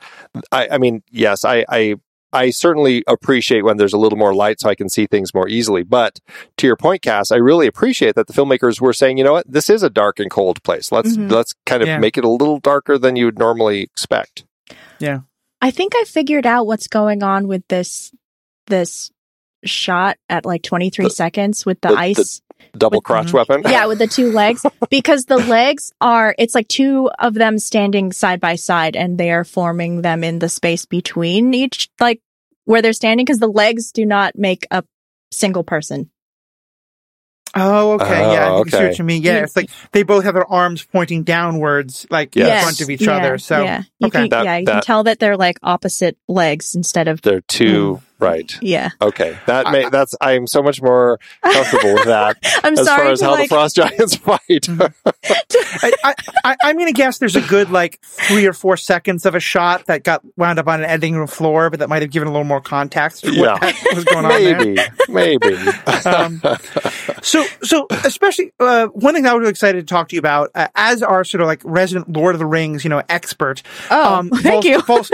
I, 0.51 0.69
I 0.73 0.79
mean, 0.79 1.03
yes, 1.11 1.45
I, 1.45 1.67
I 1.69 1.97
I 2.35 2.51
certainly 2.51 3.05
appreciate 3.07 3.63
when 3.65 3.77
there's 3.77 3.93
a 3.93 3.99
little 3.99 4.19
more 4.19 4.35
light 4.35 4.61
so 4.61 4.69
I 4.69 4.75
can 4.75 4.89
see 4.89 5.07
things 5.07 5.33
more 5.33 5.49
easily. 5.49 5.83
But 5.85 6.19
to 6.59 6.67
your 6.67 6.77
point, 6.77 7.03
Cass, 7.03 7.31
I 7.31 7.37
really 7.37 7.67
appreciate 7.67 8.15
that 8.17 8.27
the 8.27 8.33
filmmakers 8.33 8.81
were 8.81 8.93
saying, 8.93 9.19
you 9.19 9.25
know 9.25 9.33
what, 9.35 9.51
this 9.51 9.71
is 9.71 9.83
a 9.83 9.89
dark 9.91 10.19
and 10.19 10.31
cold 10.31 10.63
place. 10.65 10.91
Let's 10.93 11.17
Mhm. 11.17 11.31
let's 11.31 11.55
kind 11.65 11.81
of 11.83 11.89
Yeah. 11.89 11.99
make 11.99 12.19
it 12.19 12.25
a 12.25 12.29
little 12.29 12.59
darker 12.59 12.99
than 12.99 13.17
you 13.17 13.27
would 13.27 13.39
normally 13.39 13.83
expect. 13.83 14.45
Yeah. 14.99 15.21
I 15.63 15.71
think 15.71 15.95
I 15.97 16.05
figured 16.05 16.45
out 16.47 16.67
what's 16.67 16.89
going 16.89 17.23
on 17.23 17.47
with 17.49 17.67
this 17.69 18.13
this 18.67 19.11
shot 19.65 20.19
at 20.29 20.45
like 20.45 20.63
23 20.63 21.05
The- 21.07 21.11
seconds 21.11 21.65
with 21.65 21.81
the, 21.81 21.89
the- 21.89 21.95
the- 21.95 22.01
ice. 22.01 22.41
Double 22.77 22.99
With- 22.99 23.05
crotch 23.05 23.33
weapon. 23.33 23.63
yeah, 23.67 23.87
with 23.87 23.99
the 23.99 24.07
two 24.07 24.33
legs 24.33 24.65
because 24.91 25.27
the 25.27 25.37
legs 25.37 25.93
are 26.01 26.35
it's 26.39 26.55
like 26.55 26.67
two 26.69 27.09
of 27.19 27.35
them 27.35 27.59
standing 27.59 28.11
side 28.13 28.41
by 28.41 28.57
side 28.57 28.97
and 28.97 29.17
they 29.19 29.31
are 29.31 29.45
forming 29.45 30.03
them 30.03 30.25
in 30.25 30.39
the 30.41 30.49
space 30.49 30.85
between 30.87 31.55
each 31.55 31.89
like 32.01 32.21
where 32.65 32.83
they're 32.83 32.93
standing 32.93 33.25
because 33.25 33.39
the 33.39 33.47
legs 33.47 33.93
do 33.93 34.05
not 34.07 34.37
make 34.37 34.67
a 34.71 34.83
single 35.31 35.63
person. 35.63 36.11
Oh, 37.57 37.93
okay. 37.93 38.33
yeah, 38.33 38.47
I 38.47 38.49
Oh, 38.51 38.65
see 38.65 38.77
okay. 38.77 38.89
what 38.89 38.99
you 38.99 39.05
mean. 39.05 39.23
Yeah, 39.23 39.35
Yeah. 39.35 39.43
it's 39.45 39.55
like 39.55 39.71
they 39.93 40.03
both 40.03 40.25
have 40.25 40.35
their 40.35 40.51
arms 40.51 40.85
pointing 40.85 41.23
downwards, 41.23 42.05
like 42.11 42.37
in 42.37 42.45
front 42.47 42.81
of 42.81 42.91
each 42.91 43.03
Yeah, 43.03 43.17
other. 43.17 43.39
So, 43.39 43.63
yeah, 43.63 43.83
you 44.01 44.09
okay. 44.09 44.23
can, 44.23 44.29
That- 44.31 44.45
yeah, 44.45 44.57
you 44.57 44.67
that- 44.67 44.73
can 44.73 44.83
tell 44.83 45.05
that 45.05 45.21
they're 45.21 45.37
like 45.37 45.59
opposite 45.63 46.17
legs 46.29 46.75
instead 46.75 47.07
of 47.07 47.23
They're 47.23 47.43
two 47.43 48.03
right. 48.19 48.57
yeah. 48.63 48.91
Okay. 49.01 49.37
That 49.47 49.71
may 49.73 49.89
that's 49.89 50.15
I'm 50.21 50.47
so 50.47 50.63
much 50.63 50.81
more 50.83 51.19
comfortable 51.43 51.95
with 51.95 52.05
that 52.07 52.37
I'm 52.65 52.73
as 52.79 52.85
sorry 52.85 53.03
far 53.05 53.13
as 53.13 53.21
how 53.21 53.31
like 53.33 53.49
the 53.49 53.55
frost 53.55 53.77
giants 53.77 54.17
fight. 54.17 54.69
I, 55.83 55.93
I, 56.05 56.15
I, 56.45 56.57
I'm 56.65 56.77
going 56.77 56.87
to 56.87 56.93
guess 56.93 57.19
there's 57.19 57.37
a 57.37 57.41
good 57.43 57.71
like 57.71 58.01
three 58.03 58.47
or 58.47 58.53
four 58.53 58.77
seconds 58.77 59.27
of 59.27 59.35
a 59.35 59.41
shot 59.41 59.87
that 59.87 60.03
got 60.05 60.23
wound 60.37 60.59
up 60.59 60.69
on 60.69 60.81
an 60.81 60.87
editing 60.89 61.17
room 61.17 61.27
floor, 61.27 61.71
but 61.71 61.81
that 61.81 61.89
might 61.89 62.03
have 62.03 62.11
given 62.11 62.29
a 62.29 62.31
little 62.31 62.45
more 62.45 62.61
context 62.61 63.25
to 63.25 63.33
Yeah. 63.33 63.53
what 63.55 63.77
was 63.95 64.05
going 64.05 64.25
on 64.25 64.31
there. 64.43 64.59
maybe. 65.09 65.41
Maybe. 65.49 65.57
Um, 66.07 66.41
So, 67.23 67.45
so 67.63 67.87
especially 68.05 68.53
uh, 68.61 68.87
one 68.89 69.15
thing 69.15 69.23
that 69.23 69.31
I 69.31 69.35
was 69.35 69.41
really 69.41 69.51
excited 69.51 69.87
to 69.87 69.91
talk 69.95 70.09
to 70.11 70.15
you 70.15 70.19
about, 70.19 70.51
uh, 70.55 70.69
as 70.75 71.03
our 71.03 71.25
sort 71.25 71.41
of 71.41 71.47
like 71.47 71.63
resident 71.65 72.13
Lord 72.13 72.35
of 72.35 72.39
the 72.39 72.45
Rings, 72.47 72.85
you 72.85 72.91
know, 72.91 73.03
expert. 73.09 73.63
oh 73.91 74.29
thank 74.43 74.63
Vol- 74.63 74.65
you 74.65 74.83
Vol- 74.83 75.07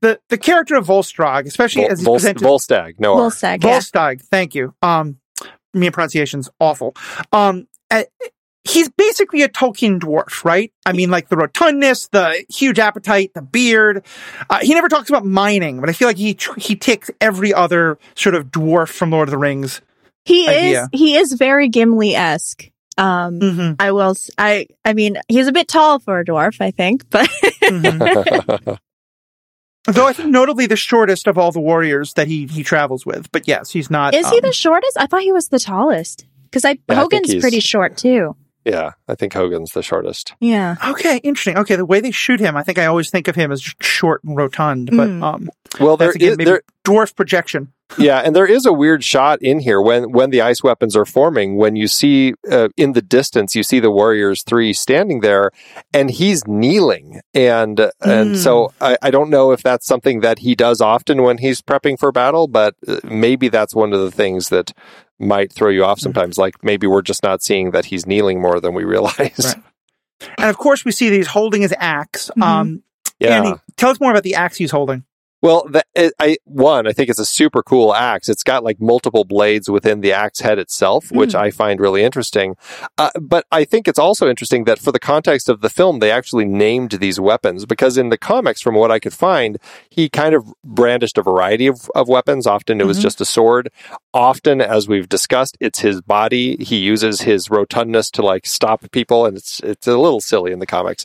the 0.00 0.20
the 0.28 0.38
character 0.38 0.76
of 0.76 0.86
Volstrog, 0.86 1.46
especially 1.46 1.82
Vol, 1.82 1.90
as 1.92 1.98
he's 1.98 2.04
Vol, 2.04 2.14
presented. 2.14 2.42
Volstagg, 2.46 2.98
no 3.00 3.14
R. 3.14 3.20
Volstagg, 3.30 3.62
yeah. 3.64 3.78
Volstagg, 3.78 4.20
thank 4.22 4.54
you. 4.54 4.74
Um, 4.82 5.18
me 5.74 5.90
pronunciation's 5.90 6.48
awful. 6.60 6.94
Um, 7.32 7.68
uh, 7.90 8.04
he's 8.64 8.88
basically 8.88 9.42
a 9.42 9.48
Tolkien 9.48 9.98
dwarf, 10.00 10.44
right? 10.44 10.72
I 10.86 10.92
mean, 10.92 11.10
like 11.10 11.28
the 11.28 11.36
rotundness, 11.36 12.10
the 12.10 12.44
huge 12.48 12.78
appetite, 12.78 13.32
the 13.34 13.42
beard. 13.42 14.04
Uh, 14.50 14.58
he 14.62 14.74
never 14.74 14.88
talks 14.88 15.08
about 15.08 15.24
mining, 15.26 15.80
but 15.80 15.88
I 15.90 15.92
feel 15.92 16.08
like 16.08 16.16
he 16.16 16.34
tr- 16.34 16.58
he 16.58 16.74
ticks 16.76 17.10
every 17.20 17.52
other 17.54 17.98
sort 18.14 18.34
of 18.34 18.46
dwarf 18.46 18.88
from 18.88 19.10
Lord 19.10 19.28
of 19.28 19.32
the 19.32 19.38
Rings. 19.38 19.82
He 20.24 20.48
idea. 20.48 20.82
is 20.82 20.88
he 20.92 21.16
is 21.16 21.32
very 21.34 21.68
Gimli 21.68 22.14
esque. 22.16 22.70
Um, 22.98 23.38
Mm-hmm. 23.40 23.72
I 23.78 23.92
will. 23.92 24.10
s- 24.12 24.30
I. 24.38 24.66
I 24.84 24.94
mean, 24.94 25.18
he's 25.28 25.46
a 25.46 25.52
bit 25.52 25.68
tall 25.68 25.98
for 25.98 26.18
a 26.18 26.24
dwarf, 26.24 26.60
I 26.62 26.70
think, 26.70 27.08
but 27.10 27.28
mm-hmm. 27.62 28.72
Though 29.86 30.06
I 30.06 30.12
think 30.12 30.30
notably 30.30 30.66
the 30.66 30.76
shortest 30.76 31.26
of 31.26 31.38
all 31.38 31.52
the 31.52 31.60
warriors 31.60 32.12
that 32.14 32.26
he 32.26 32.46
he 32.46 32.62
travels 32.62 33.06
with. 33.06 33.30
But 33.32 33.46
yes, 33.46 33.70
he's 33.70 33.90
not. 33.90 34.14
is 34.14 34.28
he 34.28 34.36
um, 34.36 34.42
the 34.42 34.52
shortest? 34.52 34.96
I 34.98 35.06
thought 35.06 35.22
he 35.22 35.32
was 35.32 35.48
the 35.48 35.58
tallest 35.60 36.26
because 36.44 36.64
I, 36.64 36.70
I 36.70 36.74
think 36.74 37.12
Hogun's 37.12 37.30
he's- 37.30 37.40
pretty 37.42 37.60
short 37.60 37.96
too. 37.96 38.36
Yeah, 38.66 38.92
I 39.06 39.14
think 39.14 39.32
Hogun's 39.32 39.70
the 39.70 39.82
shortest. 39.82 40.34
Yeah. 40.40 40.74
Okay, 40.84 41.18
interesting. 41.22 41.56
Okay, 41.56 41.76
the 41.76 41.86
way 41.86 42.00
they 42.00 42.10
shoot 42.10 42.40
him, 42.40 42.56
I 42.56 42.64
think 42.64 42.78
I 42.78 42.86
always 42.86 43.10
think 43.10 43.28
of 43.28 43.36
him 43.36 43.52
as 43.52 43.62
short 43.80 44.24
and 44.24 44.36
rotund, 44.36 44.90
but 44.90 45.08
Mm. 45.08 45.22
um, 45.22 45.50
Well, 45.78 45.96
there 45.96 46.08
that's 46.08 46.16
again 46.16 46.32
is 46.32 46.38
maybe 46.38 46.50
there 46.50 46.62
dwarf 46.84 47.14
projection. 47.14 47.72
yeah, 47.98 48.18
and 48.18 48.34
there 48.34 48.46
is 48.46 48.66
a 48.66 48.72
weird 48.72 49.04
shot 49.04 49.40
in 49.40 49.60
here 49.60 49.80
when 49.80 50.10
when 50.10 50.30
the 50.30 50.40
ice 50.40 50.60
weapons 50.64 50.96
are 50.96 51.04
forming. 51.04 51.54
When 51.56 51.76
you 51.76 51.86
see 51.86 52.34
uh, 52.50 52.68
in 52.76 52.94
the 52.94 53.02
distance, 53.02 53.54
you 53.54 53.62
see 53.62 53.78
the 53.78 53.92
warriors 53.92 54.42
three 54.42 54.72
standing 54.72 55.20
there, 55.20 55.52
and 55.94 56.10
he's 56.10 56.44
kneeling, 56.48 57.20
and 57.34 57.78
and 58.02 58.34
Mm. 58.34 58.36
so 58.36 58.72
I, 58.80 58.96
I 59.00 59.12
don't 59.12 59.30
know 59.30 59.52
if 59.52 59.62
that's 59.62 59.86
something 59.86 60.18
that 60.22 60.40
he 60.40 60.56
does 60.56 60.80
often 60.80 61.22
when 61.22 61.38
he's 61.38 61.62
prepping 61.62 61.96
for 62.00 62.10
battle, 62.10 62.48
but 62.48 62.74
uh, 62.88 62.98
maybe 63.04 63.48
that's 63.48 63.76
one 63.76 63.92
of 63.92 64.00
the 64.00 64.10
things 64.10 64.48
that 64.48 64.72
might 65.18 65.52
throw 65.52 65.70
you 65.70 65.84
off 65.84 65.98
sometimes. 66.00 66.38
Like 66.38 66.62
maybe 66.62 66.86
we're 66.86 67.02
just 67.02 67.22
not 67.22 67.42
seeing 67.42 67.70
that 67.72 67.86
he's 67.86 68.06
kneeling 68.06 68.40
more 68.40 68.60
than 68.60 68.74
we 68.74 68.84
realize. 68.84 69.14
Right. 70.18 70.30
And 70.38 70.48
of 70.50 70.56
course, 70.56 70.84
we 70.84 70.92
see 70.92 71.08
that 71.10 71.16
he's 71.16 71.26
holding 71.26 71.62
his 71.62 71.74
axe. 71.78 72.30
Mhm. 72.36 72.42
Um, 72.42 72.82
Yeah. 73.18 73.36
Andy, 73.42 73.54
tell 73.76 73.90
us 73.90 74.00
more 74.00 74.10
about 74.10 74.22
the 74.24 74.34
axe 74.34 74.56
he's 74.56 74.70
holding. 74.70 75.04
Well, 75.42 75.66
the, 75.68 75.84
it, 75.94 76.12
I 76.18 76.38
one, 76.44 76.86
I 76.86 76.92
think 76.92 77.10
it's 77.10 77.18
a 77.18 77.24
super 77.26 77.62
cool 77.62 77.94
axe. 77.94 78.28
It's 78.28 78.42
got 78.42 78.64
like 78.64 78.80
multiple 78.80 79.24
blades 79.24 79.68
within 79.68 80.00
the 80.00 80.12
axe 80.12 80.40
head 80.40 80.58
itself, 80.58 81.12
which 81.12 81.32
Hmm. 81.32 81.38
I 81.38 81.50
find 81.50 81.78
really 81.78 82.02
interesting. 82.02 82.56
Uh, 82.96 83.10
but 83.20 83.44
I 83.52 83.64
think 83.64 83.86
it's 83.86 83.98
also 83.98 84.28
interesting 84.28 84.64
that 84.64 84.78
for 84.78 84.92
the 84.92 84.98
context 84.98 85.48
of 85.48 85.60
the 85.60 85.68
film, 85.68 85.98
they 85.98 86.10
actually 86.10 86.46
named 86.46 86.92
these 86.92 87.20
weapons 87.20 87.66
because 87.66 87.98
in 87.98 88.08
the 88.08 88.16
comics, 88.18 88.62
from 88.62 88.74
what 88.76 88.90
I 88.90 88.98
could 88.98 89.12
find, 89.12 89.58
he 89.90 90.08
kind 90.08 90.34
of 90.34 90.52
brandished 90.64 91.18
a 91.18 91.22
variety 91.22 91.66
of, 91.66 91.90
of 91.94 92.08
weapons. 92.08 92.46
Often 92.46 92.80
it 92.80 92.86
was 92.86 92.98
Mhm. 92.98 93.02
just 93.02 93.20
a 93.20 93.26
sword. 93.26 93.68
Often, 94.14 94.62
as 94.62 94.88
we've 94.88 95.08
discussed, 95.08 95.56
it's 95.60 95.80
his 95.80 96.00
body. 96.00 96.56
He 96.56 96.78
uses 96.78 97.20
his 97.20 97.48
rotundness 97.48 98.10
to 98.12 98.22
like 98.22 98.46
stop 98.46 98.90
people, 98.90 99.26
and 99.26 99.36
it's 99.36 99.60
it's 99.60 99.86
a 99.86 99.98
little 99.98 100.20
silly 100.22 100.50
in 100.52 100.58
the 100.60 100.66
comics. 100.66 101.04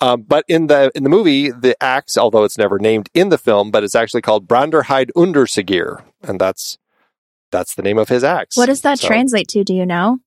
Um, 0.00 0.22
but 0.22 0.44
in 0.48 0.66
the 0.68 0.90
in 0.94 1.02
the 1.02 1.10
movie, 1.10 1.50
the 1.50 1.76
axe, 1.82 2.16
although 2.16 2.44
it's 2.44 2.56
never 2.58 2.78
named 2.78 3.10
in 3.14 3.28
the 3.28 3.38
film, 3.38 3.70
but 3.70 3.84
it's 3.84 3.94
actually 3.94 4.22
called 4.22 4.48
Branderheid 4.48 5.10
Undersigir, 5.16 6.02
and 6.22 6.40
that's 6.40 6.78
that's 7.50 7.74
the 7.74 7.82
name 7.82 7.98
of 7.98 8.08
his 8.08 8.24
axe. 8.24 8.56
What 8.56 8.66
does 8.66 8.80
that 8.82 8.98
So, 8.98 9.08
translate 9.08 9.48
to? 9.48 9.64
Do 9.64 9.74
you 9.74 9.84
know? 9.84 10.18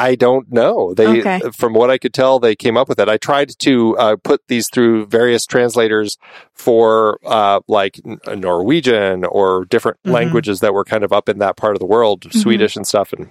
I 0.00 0.14
don't 0.14 0.52
know. 0.52 0.94
They, 0.94 1.08
Okay. 1.22 1.40
from 1.52 1.74
what 1.74 1.90
I 1.90 1.98
could 1.98 2.14
tell, 2.14 2.38
they 2.38 2.54
came 2.54 2.76
up 2.76 2.88
with 2.88 3.00
it. 3.00 3.08
I 3.08 3.16
tried 3.16 3.50
to 3.58 3.96
uh, 3.98 4.16
put 4.22 4.40
these 4.46 4.68
through 4.70 5.06
various 5.06 5.44
translators 5.44 6.16
for 6.54 7.18
uh, 7.26 7.58
like 7.66 8.00
N- 8.06 8.20
Norwegian 8.40 9.24
or 9.24 9.64
different 9.64 9.98
Mhm. 10.06 10.12
languages 10.12 10.60
that 10.60 10.72
were 10.72 10.84
kind 10.84 11.02
of 11.02 11.12
up 11.12 11.28
in 11.28 11.38
that 11.40 11.56
part 11.56 11.74
of 11.74 11.80
the 11.80 11.86
world, 11.86 12.20
Mhm. 12.22 12.40
Swedish 12.40 12.76
and 12.76 12.86
stuff, 12.86 13.12
and 13.12 13.28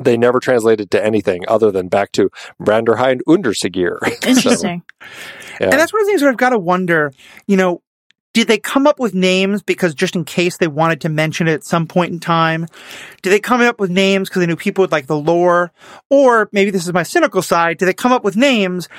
they 0.00 0.16
never 0.16 0.40
translated 0.40 0.90
to 0.92 1.04
anything 1.04 1.44
other 1.48 1.70
than 1.70 1.88
back 1.88 2.12
to 2.12 2.30
Branderheid 2.60 3.20
Undersigir. 3.28 3.98
Interesting. 4.26 4.82
Yeah. 5.60 5.68
And 5.70 5.72
that's 5.72 5.92
one 5.92 6.02
of 6.02 6.06
the 6.06 6.10
things 6.10 6.22
where 6.22 6.30
I've 6.30 6.36
got 6.36 6.50
to 6.50 6.58
wonder, 6.58 7.12
you 7.46 7.56
know, 7.56 7.82
did 8.34 8.48
they 8.48 8.58
come 8.58 8.86
up 8.86 9.00
with 9.00 9.14
names 9.14 9.62
because 9.62 9.94
just 9.94 10.14
in 10.14 10.24
case 10.26 10.58
they 10.58 10.68
wanted 10.68 11.00
to 11.00 11.08
mention 11.08 11.48
it 11.48 11.54
at 11.54 11.64
some 11.64 11.86
point 11.86 12.12
in 12.12 12.20
time? 12.20 12.66
Did 13.22 13.30
they 13.30 13.40
come 13.40 13.62
up 13.62 13.80
with 13.80 13.90
names 13.90 14.28
because 14.28 14.40
they 14.40 14.46
knew 14.46 14.56
people 14.56 14.82
would 14.82 14.92
like 14.92 15.06
the 15.06 15.16
lore? 15.16 15.72
Or 16.10 16.50
maybe 16.52 16.70
this 16.70 16.86
is 16.86 16.92
my 16.92 17.02
cynical 17.02 17.40
side. 17.40 17.78
Did 17.78 17.86
they 17.86 17.94
come 17.94 18.12
up 18.12 18.24
with 18.24 18.36
names 18.36 18.90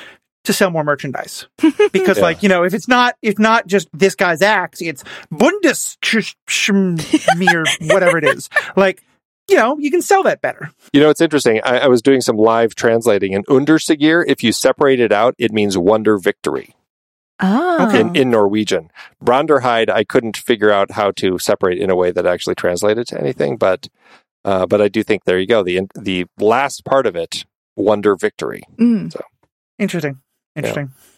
to 0.46 0.54
sell 0.54 0.72
more 0.72 0.84
merchandise? 0.84 1.48
Because 1.92 2.18
Yeah. 2.18 2.24
like, 2.24 2.42
you 2.44 2.50
know, 2.50 2.64
if 2.64 2.74
it's 2.74 2.88
not, 2.88 3.16
if 3.22 3.38
not 3.38 3.68
just 3.68 3.88
this 3.94 4.16
guy's 4.16 4.42
axe, 4.42 4.82
it's 4.82 5.04
Bundesschmier, 5.32 7.68
whatever 7.94 8.18
it 8.18 8.24
is. 8.24 8.50
Like, 8.76 9.04
you 9.50 9.56
know, 9.56 9.78
you 9.80 9.90
can 9.92 10.02
sell 10.02 10.24
that 10.24 10.42
better. 10.42 10.72
You 10.94 11.02
know, 11.02 11.10
it's 11.10 11.22
interesting. 11.22 11.62
I, 11.64 11.80
I 11.80 11.88
was 11.88 12.02
doing 12.02 12.22
some 12.22 12.38
live 12.38 12.76
translating, 12.76 13.34
and 13.36 13.46
Undersigir, 13.48 14.24
if 14.28 14.44
you 14.44 14.52
separate 14.52 15.00
it 15.00 15.12
out, 15.12 15.36
it 15.38 15.52
means 15.52 15.78
wonder 15.78 16.18
victory 16.18 16.76
Oh. 17.40 17.88
Okay. 17.88 18.00
in, 18.00 18.16
in 18.16 18.30
Norwegian. 18.32 18.90
Branderheid, 19.24 19.90
I 19.90 20.04
couldn't 20.04 20.38
figure 20.38 20.72
out 20.72 20.92
how 20.92 21.12
to 21.18 21.38
separate 21.38 21.78
in 21.80 21.90
a 21.92 21.96
way 21.96 22.12
that 22.12 22.26
actually 22.26 22.56
translated 22.56 23.06
to 23.08 23.20
anything, 23.20 23.58
but 23.58 23.88
uh, 24.44 24.66
but 24.66 24.82
I 24.82 24.88
do 24.88 25.04
think 25.04 25.26
there 25.26 25.38
you 25.40 25.46
go. 25.48 25.62
The 25.64 25.82
the 25.94 26.26
last 26.40 26.84
part 26.84 27.06
of 27.06 27.16
it, 27.16 27.46
wonder 27.76 28.16
victory. 28.16 28.64
Mm. 28.80 29.16
Interesting. 29.78 30.22
Interesting. 30.56 30.92
Yeah. 30.96 31.17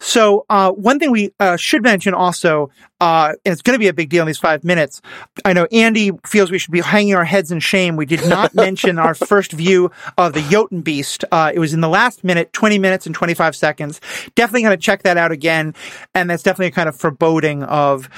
So, 0.00 0.44
uh, 0.48 0.72
one 0.72 0.98
thing 0.98 1.10
we 1.10 1.32
uh, 1.38 1.56
should 1.56 1.82
mention 1.82 2.14
also, 2.14 2.70
uh, 3.00 3.34
and 3.44 3.52
it's 3.52 3.62
going 3.62 3.74
to 3.74 3.78
be 3.78 3.88
a 3.88 3.92
big 3.92 4.08
deal 4.08 4.22
in 4.22 4.26
these 4.26 4.38
five 4.38 4.64
minutes. 4.64 5.00
I 5.44 5.52
know 5.52 5.66
Andy 5.72 6.12
feels 6.26 6.50
we 6.50 6.58
should 6.58 6.72
be 6.72 6.80
hanging 6.80 7.14
our 7.14 7.24
heads 7.24 7.50
in 7.50 7.60
shame. 7.60 7.96
We 7.96 8.06
did 8.06 8.26
not 8.28 8.54
mention 8.56 8.98
our 8.98 9.14
first 9.14 9.52
view 9.52 9.90
of 10.18 10.32
the 10.32 10.42
Jotun 10.42 10.82
Beast. 10.82 11.24
Uh, 11.30 11.52
it 11.54 11.58
was 11.58 11.74
in 11.74 11.80
the 11.80 11.88
last 11.88 12.24
minute, 12.24 12.52
20 12.52 12.78
minutes 12.78 13.06
and 13.06 13.14
25 13.14 13.56
seconds. 13.56 14.00
Definitely 14.34 14.62
going 14.62 14.76
to 14.76 14.82
check 14.82 15.02
that 15.02 15.16
out 15.16 15.32
again. 15.32 15.74
And 16.14 16.30
that's 16.30 16.42
definitely 16.42 16.68
a 16.68 16.72
kind 16.72 16.88
of 16.88 16.96
foreboding 16.96 17.62
of 17.64 18.08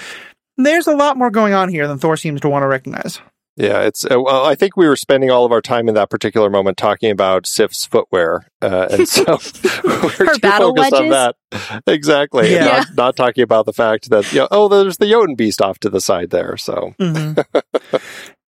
there's 0.57 0.87
a 0.87 0.95
lot 0.95 1.17
more 1.17 1.31
going 1.31 1.53
on 1.53 1.69
here 1.69 1.89
than 1.89 1.99
Thor 1.99 2.17
seems 2.17 2.41
to 2.43 2.49
want 2.49 2.63
to 2.63 2.69
recognize. 2.69 3.21
Yeah, 3.57 3.83
it's 3.83 4.05
uh, 4.05 4.21
well. 4.21 4.45
I 4.45 4.57
think 4.57 4.77
we 4.77 4.89
were 4.89 4.97
spending 4.97 5.31
all 5.31 5.45
of 5.45 5.53
our 5.53 5.61
time 5.61 5.89
in 5.89 5.95
that 5.95 6.11
particular 6.11 6.51
moment 6.51 6.77
talking 6.77 7.13
about 7.13 7.47
Sif's 7.47 7.87
footwear, 7.87 8.49
uh, 8.61 8.89
and 8.91 9.09
so 9.09 9.25
we're 9.85 10.09
Her 10.11 10.35
too 10.35 10.41
battle 10.41 10.75
focused 10.75 10.93
on 10.93 11.09
wedges? 11.09 11.35
that. 11.53 11.83
Exactly, 11.87 12.53
Yeah. 12.53 12.65
not, 12.65 12.87
not 12.97 13.17
talking 13.17 13.45
about 13.45 13.65
the 13.67 13.73
fact 13.73 14.11
that 14.11 14.33
you 14.33 14.41
know, 14.41 14.49
oh, 14.51 14.67
there's 14.67 14.97
the 14.97 15.07
Jotun 15.09 15.37
beast 15.37 15.63
off 15.63 15.79
to 15.81 15.89
the 15.89 16.01
side 16.01 16.31
there. 16.31 16.57
So 16.57 16.95
Mhm. 17.01 17.45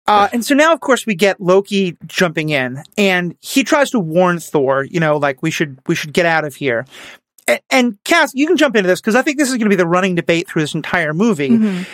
Uh, 0.06 0.28
and 0.34 0.44
so 0.44 0.54
now, 0.54 0.74
of 0.74 0.82
course, 0.82 1.06
we 1.06 1.16
get 1.16 1.40
Loki 1.40 1.96
jumping 2.08 2.50
in, 2.50 2.84
and 2.98 3.38
he 3.40 3.64
tries 3.64 3.90
to 3.92 4.00
warn 4.00 4.38
Thor. 4.38 4.84
You 4.84 5.00
know, 5.00 5.16
like 5.16 5.42
we 5.42 5.50
should 5.50 5.80
we 5.88 5.96
should 5.96 6.12
get 6.12 6.26
out 6.26 6.44
of 6.44 6.56
here. 6.56 6.86
And, 7.48 7.60
and 7.70 7.98
Cass, 8.04 8.34
you 8.36 8.46
can 8.46 8.58
jump 8.58 8.76
into 8.76 8.88
this 8.88 9.00
because 9.00 9.16
I 9.16 9.22
think 9.22 9.38
this 9.38 9.48
is 9.50 9.54
going 9.56 9.64
to 9.66 9.70
be 9.70 9.78
the 9.78 9.88
running 9.88 10.16
debate 10.16 10.50
through 10.50 10.62
this 10.64 10.74
entire 10.76 11.14
movie. 11.14 11.50
Mhm. 11.52 11.86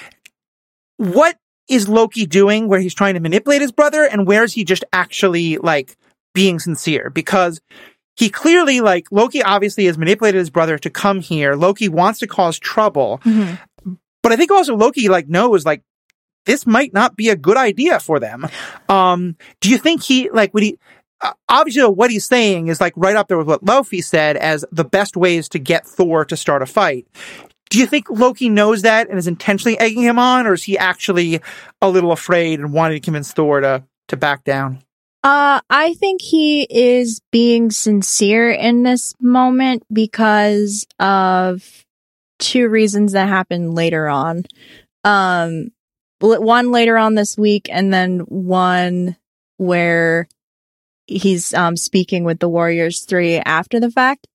what 0.97 1.37
is 1.69 1.87
Loki 1.87 2.25
doing 2.25 2.67
where 2.67 2.79
he's 2.79 2.93
trying 2.93 3.13
to 3.13 3.19
manipulate 3.19 3.61
his 3.61 3.71
brother 3.71 4.03
and 4.03 4.27
where 4.27 4.43
is 4.43 4.53
he 4.53 4.63
just 4.63 4.83
actually 4.91 5.57
like 5.57 5.95
being 6.33 6.59
sincere? 6.59 7.09
Because 7.09 7.61
he 8.15 8.29
clearly 8.29 8.81
like 8.81 9.07
Loki 9.11 9.41
obviously 9.41 9.85
has 9.85 9.97
manipulated 9.97 10.39
his 10.39 10.49
brother 10.49 10.77
to 10.79 10.89
come 10.89 11.21
here. 11.21 11.55
Loki 11.55 11.87
wants 11.87 12.19
to 12.19 12.27
cause 12.27 12.59
trouble. 12.59 13.21
Mm-hmm. 13.23 13.93
But 14.21 14.31
I 14.33 14.35
think 14.35 14.51
also 14.51 14.75
Loki 14.75 15.07
like 15.07 15.29
knows 15.29 15.65
like 15.65 15.83
this 16.45 16.65
might 16.65 16.93
not 16.93 17.15
be 17.15 17.29
a 17.29 17.35
good 17.35 17.57
idea 17.57 17.99
for 17.99 18.19
them. 18.19 18.47
Um, 18.89 19.37
do 19.61 19.69
you 19.69 19.77
think 19.77 20.03
he 20.03 20.29
like 20.31 20.53
would 20.53 20.63
he 20.63 20.77
uh, 21.21 21.33
obviously 21.47 21.83
what 21.83 22.11
he's 22.11 22.25
saying 22.25 22.67
is 22.67 22.81
like 22.81 22.93
right 22.95 23.15
up 23.15 23.27
there 23.27 23.37
with 23.37 23.47
what 23.47 23.63
Laufey 23.63 24.03
said 24.03 24.37
as 24.37 24.65
the 24.71 24.85
best 24.85 25.17
ways 25.17 25.49
to 25.49 25.59
get 25.59 25.85
Thor 25.85 26.25
to 26.25 26.37
start 26.37 26.61
a 26.61 26.65
fight. 26.65 27.07
Do 27.69 27.77
you 27.77 27.85
think 27.85 28.09
Loki 28.09 28.49
knows 28.49 28.81
that 28.81 29.09
and 29.09 29.17
is 29.17 29.27
intentionally 29.27 29.77
egging 29.79 30.01
him 30.01 30.17
on, 30.17 30.47
or 30.47 30.53
is 30.53 30.63
he 30.63 30.77
actually 30.77 31.39
a 31.81 31.89
little 31.89 32.11
afraid 32.11 32.59
and 32.59 32.73
wanting 32.73 32.97
to 32.97 33.05
convince 33.05 33.31
Thor 33.31 33.61
to 33.61 33.83
to 34.07 34.17
back 34.17 34.43
down? 34.43 34.83
Uh, 35.23 35.59
I 35.69 35.93
think 35.95 36.21
he 36.21 36.63
is 36.63 37.19
being 37.31 37.71
sincere 37.71 38.49
in 38.49 38.83
this 38.83 39.13
moment 39.19 39.83
because 39.91 40.87
of 40.97 41.85
two 42.39 42.69
reasons 42.69 43.11
that 43.11 43.27
happen 43.27 43.73
later 43.73 44.07
on. 44.07 44.43
Um, 45.03 45.71
one 46.21 46.71
later 46.71 46.97
on 46.97 47.15
this 47.15 47.37
week, 47.37 47.67
and 47.71 47.93
then 47.93 48.19
one 48.21 49.15
where 49.57 50.27
he's 51.05 51.53
um 51.53 51.75
speaking 51.75 52.23
with 52.23 52.39
the 52.39 52.49
Warriors 52.49 53.01
three 53.01 53.37
after 53.37 53.79
the 53.79 53.91
fact. 53.91 54.27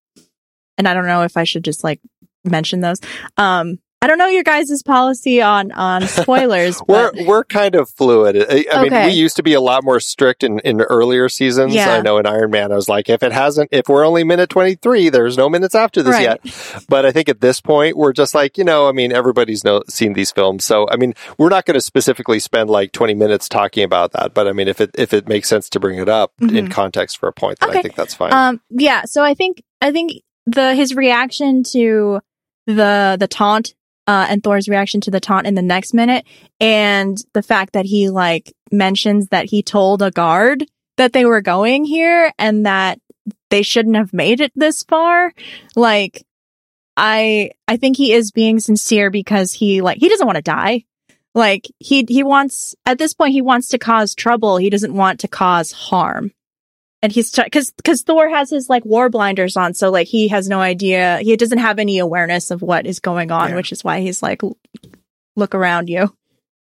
And 0.76 0.86
I 0.88 0.94
don't 0.94 1.06
know 1.06 1.22
if 1.22 1.36
I 1.36 1.44
should 1.44 1.64
just 1.64 1.84
like 1.84 2.00
mention 2.44 2.80
those. 2.80 3.00
Um, 3.36 3.78
I 4.04 4.06
don't 4.06 4.18
know 4.18 4.26
your 4.26 4.42
guys' 4.42 4.82
policy 4.82 5.40
on 5.40 5.72
on 5.72 6.02
spoilers. 6.08 6.78
we're 6.86 7.10
we're 7.24 7.42
kind 7.42 7.74
of 7.74 7.88
fluid. 7.88 8.36
I, 8.36 8.66
I 8.70 8.82
okay. 8.82 8.90
mean, 8.90 9.06
we 9.06 9.12
used 9.12 9.36
to 9.36 9.42
be 9.42 9.54
a 9.54 9.62
lot 9.62 9.82
more 9.82 9.98
strict 9.98 10.44
in, 10.44 10.58
in 10.58 10.82
earlier 10.82 11.30
seasons. 11.30 11.74
Yeah. 11.74 11.90
I 11.90 12.02
know 12.02 12.18
in 12.18 12.26
Iron 12.26 12.50
Man, 12.50 12.70
I 12.70 12.74
was 12.74 12.86
like, 12.86 13.08
if 13.08 13.22
it 13.22 13.32
hasn't, 13.32 13.70
if 13.72 13.88
we're 13.88 14.06
only 14.06 14.22
minute 14.22 14.50
twenty 14.50 14.74
three, 14.74 15.08
there's 15.08 15.38
no 15.38 15.48
minutes 15.48 15.74
after 15.74 16.02
this 16.02 16.12
right. 16.12 16.38
yet. 16.44 16.84
But 16.86 17.06
I 17.06 17.12
think 17.12 17.30
at 17.30 17.40
this 17.40 17.62
point, 17.62 17.96
we're 17.96 18.12
just 18.12 18.34
like, 18.34 18.58
you 18.58 18.64
know, 18.64 18.90
I 18.90 18.92
mean, 18.92 19.10
everybody's 19.10 19.64
know, 19.64 19.82
seen 19.88 20.12
these 20.12 20.30
films, 20.30 20.66
so 20.66 20.86
I 20.90 20.96
mean, 20.96 21.14
we're 21.38 21.48
not 21.48 21.64
going 21.64 21.76
to 21.76 21.80
specifically 21.80 22.40
spend 22.40 22.68
like 22.68 22.92
twenty 22.92 23.14
minutes 23.14 23.48
talking 23.48 23.84
about 23.84 24.12
that. 24.12 24.34
But 24.34 24.48
I 24.48 24.52
mean, 24.52 24.68
if 24.68 24.82
it 24.82 24.90
if 24.98 25.14
it 25.14 25.26
makes 25.28 25.48
sense 25.48 25.70
to 25.70 25.80
bring 25.80 25.98
it 25.98 26.10
up 26.10 26.34
mm-hmm. 26.42 26.54
in 26.54 26.68
context 26.68 27.16
for 27.16 27.26
a 27.26 27.32
point, 27.32 27.58
then 27.60 27.70
okay. 27.70 27.78
I 27.78 27.82
think 27.82 27.94
that's 27.94 28.12
fine. 28.12 28.34
Um, 28.34 28.60
yeah. 28.68 29.04
So 29.06 29.24
I 29.24 29.32
think 29.32 29.62
I 29.80 29.92
think 29.92 30.12
the 30.44 30.74
his 30.74 30.94
reaction 30.94 31.62
to 31.72 32.20
the 32.66 33.16
the 33.18 33.28
taunt 33.28 33.74
uh, 34.06 34.26
and 34.28 34.42
Thor's 34.42 34.68
reaction 34.68 35.00
to 35.02 35.10
the 35.10 35.20
taunt 35.20 35.46
in 35.46 35.54
the 35.54 35.62
next 35.62 35.94
minute, 35.94 36.24
and 36.60 37.18
the 37.32 37.42
fact 37.42 37.72
that 37.72 37.86
he 37.86 38.10
like 38.10 38.52
mentions 38.70 39.28
that 39.28 39.46
he 39.46 39.62
told 39.62 40.02
a 40.02 40.10
guard 40.10 40.66
that 40.96 41.12
they 41.12 41.24
were 41.24 41.40
going 41.40 41.84
here 41.84 42.32
and 42.38 42.66
that 42.66 42.98
they 43.50 43.62
shouldn't 43.62 43.96
have 43.96 44.12
made 44.12 44.40
it 44.40 44.52
this 44.54 44.82
far. 44.82 45.32
Like, 45.74 46.24
I 46.96 47.52
I 47.66 47.76
think 47.76 47.96
he 47.96 48.12
is 48.12 48.30
being 48.30 48.60
sincere 48.60 49.10
because 49.10 49.52
he 49.52 49.80
like 49.80 49.98
he 49.98 50.08
doesn't 50.08 50.26
want 50.26 50.36
to 50.36 50.42
die. 50.42 50.84
Like 51.34 51.68
he 51.78 52.04
he 52.08 52.22
wants 52.22 52.74
at 52.86 52.98
this 52.98 53.14
point 53.14 53.32
he 53.32 53.42
wants 53.42 53.68
to 53.70 53.78
cause 53.78 54.14
trouble. 54.14 54.56
He 54.56 54.70
doesn't 54.70 54.94
want 54.94 55.20
to 55.20 55.28
cause 55.28 55.72
harm 55.72 56.32
and 57.04 57.12
he's 57.12 57.30
because 57.30 57.70
because 57.72 58.00
Thor 58.00 58.30
has 58.30 58.48
his 58.48 58.70
like 58.70 58.82
war 58.86 59.10
blinders 59.10 59.58
on, 59.58 59.74
so 59.74 59.90
like 59.90 60.06
he 60.06 60.28
has 60.28 60.48
no 60.48 60.58
idea. 60.58 61.18
He 61.20 61.36
doesn't 61.36 61.58
have 61.58 61.78
any 61.78 61.98
awareness 61.98 62.50
of 62.50 62.62
what 62.62 62.86
is 62.86 62.98
going 62.98 63.30
on, 63.30 63.50
yeah. 63.50 63.56
which 63.56 63.72
is 63.72 63.84
why 63.84 64.00
he's 64.00 64.22
like, 64.22 64.40
look 65.36 65.54
around 65.54 65.90
you. 65.90 66.16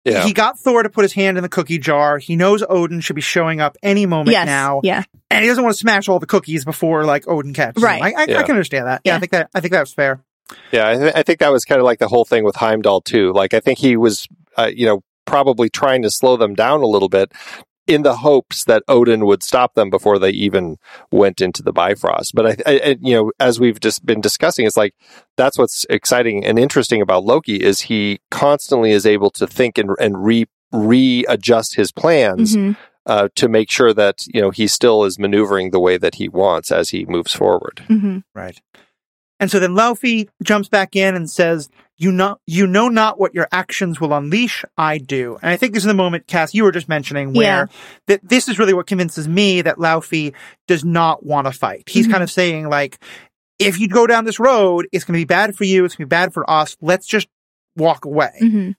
Yeah. 0.03 0.23
He 0.23 0.33
got 0.33 0.57
Thor 0.57 0.81
to 0.81 0.89
put 0.89 1.03
his 1.03 1.13
hand 1.13 1.37
in 1.37 1.43
the 1.43 1.49
cookie 1.49 1.77
jar. 1.77 2.17
He 2.17 2.35
knows 2.35 2.63
Odin 2.67 3.01
should 3.01 3.15
be 3.15 3.21
showing 3.21 3.61
up 3.61 3.77
any 3.83 4.07
moment 4.07 4.31
yes, 4.31 4.47
now. 4.47 4.81
Yeah. 4.83 5.03
And 5.29 5.43
he 5.43 5.47
doesn't 5.47 5.63
want 5.63 5.75
to 5.75 5.79
smash 5.79 6.09
all 6.09 6.17
the 6.17 6.25
cookies 6.25 6.65
before 6.65 7.05
like 7.05 7.27
Odin 7.27 7.53
catches 7.53 7.83
right. 7.83 7.97
him. 7.97 8.03
I, 8.17 8.21
I, 8.23 8.25
yeah. 8.27 8.39
I, 8.39 8.43
can 8.43 8.55
understand 8.55 8.87
that. 8.87 9.01
Yeah, 9.03 9.11
yeah, 9.11 9.17
I 9.17 9.19
think 9.19 9.31
that 9.31 9.49
I 9.53 9.59
think 9.59 9.73
that's 9.73 9.93
fair. 9.93 10.23
Yeah, 10.71 10.89
I, 10.89 10.95
th- 10.95 11.13
I, 11.15 11.21
think 11.21 11.39
that 11.39 11.51
was 11.51 11.65
kind 11.65 11.79
of 11.79 11.85
like 11.85 11.99
the 11.99 12.07
whole 12.07 12.25
thing 12.25 12.43
with 12.43 12.55
Heimdall 12.55 13.01
too. 13.01 13.31
Like 13.31 13.53
I 13.53 13.59
think 13.59 13.77
he 13.77 13.95
was, 13.95 14.27
uh, 14.57 14.71
you 14.73 14.87
know, 14.87 15.03
probably 15.25 15.69
trying 15.69 16.01
to 16.01 16.09
slow 16.09 16.35
them 16.35 16.55
down 16.55 16.81
a 16.81 16.87
little 16.87 17.09
bit 17.09 17.31
in 17.87 18.03
the 18.03 18.17
hopes 18.17 18.65
that 18.65 18.83
Odin 18.87 19.25
would 19.25 19.43
stop 19.43 19.75
them 19.75 19.89
before 19.89 20.19
they 20.19 20.31
even 20.31 20.77
went 21.11 21.41
into 21.41 21.61
the 21.61 21.73
Bifrost. 21.73 22.33
But 22.33 22.45
I, 22.45 22.55
I, 22.65 22.97
you 23.01 23.15
know, 23.15 23.31
as 23.39 23.59
we've 23.59 23.79
just 23.79 24.05
been 24.05 24.21
discussing, 24.21 24.65
it's 24.65 24.77
like 24.77 24.95
that's 25.37 25.57
what's 25.57 25.85
exciting 25.89 26.45
and 26.45 26.57
interesting 26.57 27.01
about 27.01 27.23
Loki 27.23 27.57
is 27.57 27.81
he 27.81 28.19
constantly 28.31 28.91
is 28.91 29.05
able 29.05 29.29
to 29.31 29.47
think 29.47 29.77
and, 29.77 29.91
and 29.99 30.23
re 30.23 30.45
readjust 30.71 31.75
his 31.75 31.91
plans. 31.91 32.55
Mm-hmm. 32.55 32.79
Uh, 33.07 33.29
to 33.35 33.47
make 33.47 33.69
sure 33.69 33.93
that 33.93 34.25
you 34.33 34.41
know 34.41 34.49
he 34.49 34.65
still 34.65 35.03
is 35.03 35.19
maneuvering 35.19 35.69
the 35.69 35.79
way 35.79 35.95
that 35.95 36.15
he 36.15 36.27
wants 36.27 36.71
as 36.71 36.89
he 36.89 37.05
moves 37.05 37.31
forward. 37.31 37.83
Mm-hmm. 37.87 38.21
Right. 38.33 38.59
And 39.39 39.51
so 39.51 39.59
then 39.59 39.75
Laufey 39.75 40.27
jumps 40.43 40.69
back 40.69 40.95
in 40.95 41.13
and 41.13 41.29
says, 41.29 41.69
you 41.97 42.11
know, 42.11 42.37
you 42.45 42.67
know 42.67 42.89
not 42.89 43.19
what 43.19 43.33
your 43.33 43.47
actions 43.51 43.99
will 43.99 44.13
unleash. 44.13 44.65
I 44.77 44.97
do. 44.97 45.37
And 45.41 45.51
I 45.51 45.57
think 45.57 45.73
this 45.73 45.83
is 45.83 45.87
the 45.87 45.93
moment, 45.93 46.27
Cass, 46.27 46.53
you 46.53 46.63
were 46.63 46.71
just 46.71 46.89
mentioning 46.89 47.33
where 47.33 47.69
yeah. 47.69 47.77
that 48.07 48.27
this 48.27 48.47
is 48.47 48.59
really 48.59 48.73
what 48.73 48.87
convinces 48.87 49.27
me 49.27 49.61
that 49.61 49.77
Laufey 49.77 50.33
does 50.67 50.83
not 50.83 51.25
want 51.25 51.47
to 51.47 51.51
fight. 51.51 51.87
He's 51.87 52.05
mm-hmm. 52.05 52.11
kind 52.11 52.23
of 52.23 52.31
saying 52.31 52.69
like, 52.69 52.99
if 53.59 53.79
you 53.79 53.87
go 53.87 54.05
down 54.05 54.25
this 54.25 54.39
road, 54.39 54.87
it's 54.91 55.05
going 55.05 55.13
to 55.17 55.21
be 55.21 55.27
bad 55.27 55.55
for 55.55 55.63
you. 55.63 55.85
It's 55.85 55.95
going 55.95 56.05
to 56.05 56.07
be 56.07 56.15
bad 56.15 56.33
for 56.33 56.49
us. 56.49 56.75
Let's 56.81 57.07
just 57.07 57.27
walk 57.75 58.05
away. 58.05 58.33
Mm-hmm 58.41 58.71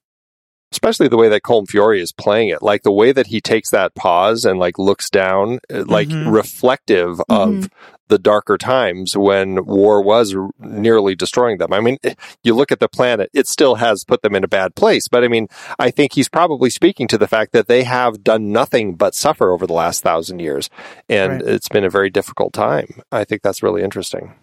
especially 0.73 1.09
the 1.09 1.17
way 1.17 1.29
that 1.29 1.43
Colm 1.43 1.67
Feore 1.67 1.99
is 1.99 2.13
playing 2.13 2.49
it, 2.49 2.61
like 2.61 2.83
the 2.83 2.93
way 2.93 3.13
that 3.13 3.29
he 3.29 3.41
takes 3.41 3.71
that 3.71 3.95
pause 3.95 4.45
and 4.45 4.59
like 4.59 4.79
looks 4.79 5.09
down, 5.09 5.59
uh, 5.73 5.85
like 5.87 6.09
mm-hmm. 6.09 6.29
reflective 6.29 7.19
mm-hmm. 7.31 7.67
The 8.09 8.19
darker 8.19 8.57
times 8.57 9.17
when 9.17 9.65
war 9.65 10.03
was 10.03 10.35
nearly 10.59 11.15
destroying 11.15 11.59
them. 11.59 11.73
I 11.73 11.81
mean, 11.81 11.99
eh, 12.05 12.15
you 12.43 12.55
look 12.55 12.71
at 12.71 12.81
the 12.81 12.89
planet, 12.89 13.31
it 13.33 13.47
still 13.47 13.77
has 13.77 14.05
put 14.05 14.23
them 14.23 14.35
in 14.35 14.45
a 14.45 14.49
bad 14.49 14.75
place. 14.75 15.09
But 15.09 15.25
I 15.25 15.29
mean, 15.29 15.49
I 15.79 15.91
think 15.91 16.13
he's 16.13 16.29
probably 16.29 16.71
speaking 16.71 17.09
to 17.09 17.19
the 17.19 17.29
fact 17.29 17.53
that 17.53 17.69
they 17.69 17.85
have 17.85 18.23
done 18.23 18.53
nothing 18.53 18.95
but 18.95 19.15
suffer 19.15 19.51
over 19.51 19.67
the 19.67 19.73
last 19.73 20.03
thousand 20.03 20.41
years. 20.41 20.71
And 21.09 21.33
right. 21.33 21.43
it's 21.43 21.69
been 21.69 21.85
a 21.85 21.91
very 21.91 22.11
difficult 22.11 22.53
time. 22.53 23.03
I 23.11 23.25
think 23.25 23.43
that's 23.43 23.63
really 23.63 23.83
interesting. 23.83 24.35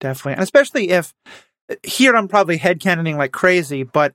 Definitely. 0.00 0.34
And 0.34 0.42
especially 0.42 0.90
if 0.90 1.12
eh, 1.68 1.76
here 1.82 2.14
I'm 2.14 2.28
probably 2.28 2.58
headcanoning 2.58 3.16
like 3.16 3.32
crazy, 3.32 3.82
but 3.82 4.14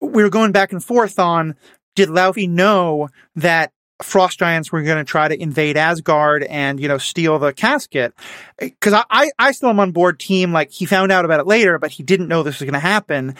we 0.00 0.22
were 0.22 0.30
going 0.30 0.52
back 0.52 0.72
and 0.72 0.84
forth 0.84 1.18
on 1.18 1.56
did 1.94 2.10
Laufey 2.10 2.48
know 2.48 3.08
that 3.34 3.72
frost 4.02 4.38
giants 4.38 4.70
were 4.70 4.82
going 4.82 4.98
to 4.98 5.04
try 5.04 5.28
to 5.28 5.40
invade 5.40 5.76
Asgard 5.76 6.44
and, 6.44 6.78
you 6.78 6.88
know, 6.88 6.98
steal 6.98 7.38
the 7.38 7.52
casket. 7.52 8.14
Cause 8.80 8.92
I, 8.92 9.04
I, 9.10 9.30
I 9.38 9.52
still 9.52 9.70
am 9.70 9.80
on 9.80 9.92
board 9.92 10.20
team. 10.20 10.52
Like 10.52 10.70
he 10.70 10.86
found 10.86 11.12
out 11.12 11.24
about 11.24 11.40
it 11.40 11.46
later, 11.46 11.78
but 11.78 11.90
he 11.90 12.02
didn't 12.02 12.28
know 12.28 12.42
this 12.42 12.60
was 12.60 12.66
going 12.66 12.74
to 12.74 12.78
happen. 12.80 13.34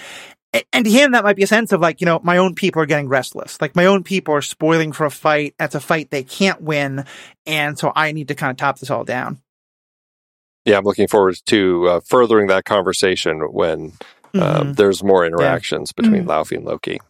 And 0.72 0.84
to 0.86 0.90
him, 0.90 1.12
that 1.12 1.24
might 1.24 1.36
be 1.36 1.42
a 1.42 1.46
sense 1.46 1.72
of 1.72 1.80
like, 1.80 2.00
you 2.00 2.06
know, 2.06 2.20
my 2.22 2.38
own 2.38 2.54
people 2.54 2.80
are 2.80 2.86
getting 2.86 3.08
restless. 3.08 3.60
Like 3.60 3.76
my 3.76 3.86
own 3.86 4.02
people 4.02 4.34
are 4.34 4.42
spoiling 4.42 4.92
for 4.92 5.04
a 5.04 5.10
fight. 5.10 5.54
That's 5.58 5.74
a 5.74 5.80
fight 5.80 6.10
they 6.10 6.22
can't 6.22 6.62
win. 6.62 7.04
And 7.44 7.78
so 7.78 7.92
I 7.94 8.12
need 8.12 8.28
to 8.28 8.34
kind 8.34 8.50
of 8.50 8.56
top 8.56 8.78
this 8.78 8.90
all 8.90 9.04
down. 9.04 9.40
Yeah, 10.64 10.78
I'm 10.78 10.84
looking 10.84 11.08
forward 11.08 11.36
to 11.46 11.88
uh, 11.88 12.00
furthering 12.00 12.46
that 12.46 12.64
conversation 12.64 13.40
when 13.52 13.92
uh, 14.34 14.62
mm-hmm. 14.62 14.72
there's 14.72 15.04
more 15.04 15.26
interactions 15.26 15.92
yeah. 15.96 16.02
between 16.02 16.22
mm-hmm. 16.22 16.30
Laufey 16.30 16.56
and 16.56 16.64
Loki. 16.64 17.00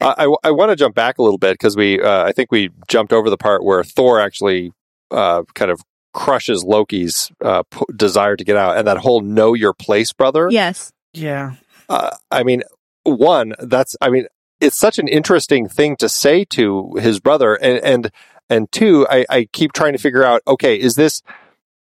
I, 0.00 0.34
I 0.44 0.50
want 0.50 0.70
to 0.70 0.76
jump 0.76 0.94
back 0.94 1.18
a 1.18 1.22
little 1.22 1.38
bit 1.38 1.54
because 1.54 1.76
we, 1.76 2.00
uh, 2.00 2.24
I 2.24 2.32
think 2.32 2.50
we 2.50 2.70
jumped 2.88 3.12
over 3.12 3.28
the 3.28 3.36
part 3.36 3.62
where 3.62 3.84
Thor 3.84 4.20
actually 4.20 4.72
uh, 5.10 5.42
kind 5.54 5.70
of 5.70 5.80
crushes 6.12 6.64
Loki's 6.64 7.30
uh, 7.44 7.62
p- 7.70 7.84
desire 7.94 8.36
to 8.36 8.44
get 8.44 8.56
out, 8.56 8.76
and 8.76 8.86
that 8.86 8.98
whole 8.98 9.20
"know 9.20 9.54
your 9.54 9.74
place, 9.74 10.12
brother." 10.12 10.48
Yes. 10.50 10.92
Yeah. 11.12 11.54
Uh, 11.88 12.10
I 12.30 12.44
mean, 12.44 12.62
one, 13.04 13.54
that's, 13.58 13.96
I 14.00 14.10
mean, 14.10 14.26
it's 14.60 14.76
such 14.76 14.98
an 14.98 15.08
interesting 15.08 15.68
thing 15.68 15.96
to 15.96 16.08
say 16.08 16.44
to 16.50 16.94
his 17.00 17.20
brother, 17.20 17.54
and 17.54 17.78
and 17.84 18.10
and 18.48 18.72
two, 18.72 19.06
I, 19.08 19.24
I 19.30 19.44
keep 19.52 19.72
trying 19.72 19.92
to 19.92 19.98
figure 19.98 20.24
out, 20.24 20.42
okay, 20.46 20.78
is 20.78 20.94
this 20.94 21.22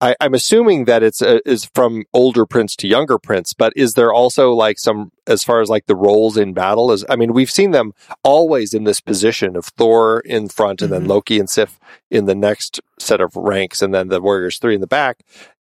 I, 0.00 0.14
am 0.20 0.34
assuming 0.34 0.84
that 0.84 1.02
it's 1.02 1.22
uh, 1.22 1.38
is 1.46 1.70
from 1.74 2.04
older 2.12 2.44
prince 2.44 2.76
to 2.76 2.88
younger 2.88 3.18
prince, 3.18 3.54
but 3.54 3.72
is 3.76 3.94
there 3.94 4.12
also 4.12 4.52
like 4.52 4.78
some 4.78 5.10
as 5.26 5.42
far 5.42 5.62
as 5.62 5.70
like 5.70 5.86
the 5.86 5.96
roles 5.96 6.36
in 6.36 6.52
battle? 6.52 6.92
Is 6.92 7.04
I 7.08 7.16
mean, 7.16 7.32
we've 7.32 7.50
seen 7.50 7.70
them 7.70 7.92
always 8.22 8.74
in 8.74 8.84
this 8.84 9.00
position 9.00 9.56
of 9.56 9.64
Thor 9.64 10.20
in 10.20 10.48
front, 10.48 10.82
and 10.82 10.90
mm-hmm. 10.90 11.00
then 11.00 11.08
Loki 11.08 11.38
and 11.38 11.48
Sif 11.48 11.78
in 12.10 12.26
the 12.26 12.34
next 12.34 12.80
set 12.98 13.20
of 13.20 13.34
ranks, 13.36 13.80
and 13.80 13.94
then 13.94 14.08
the 14.08 14.20
Warriors 14.20 14.58
three 14.58 14.74
in 14.74 14.82
the 14.82 14.86
back. 14.86 15.20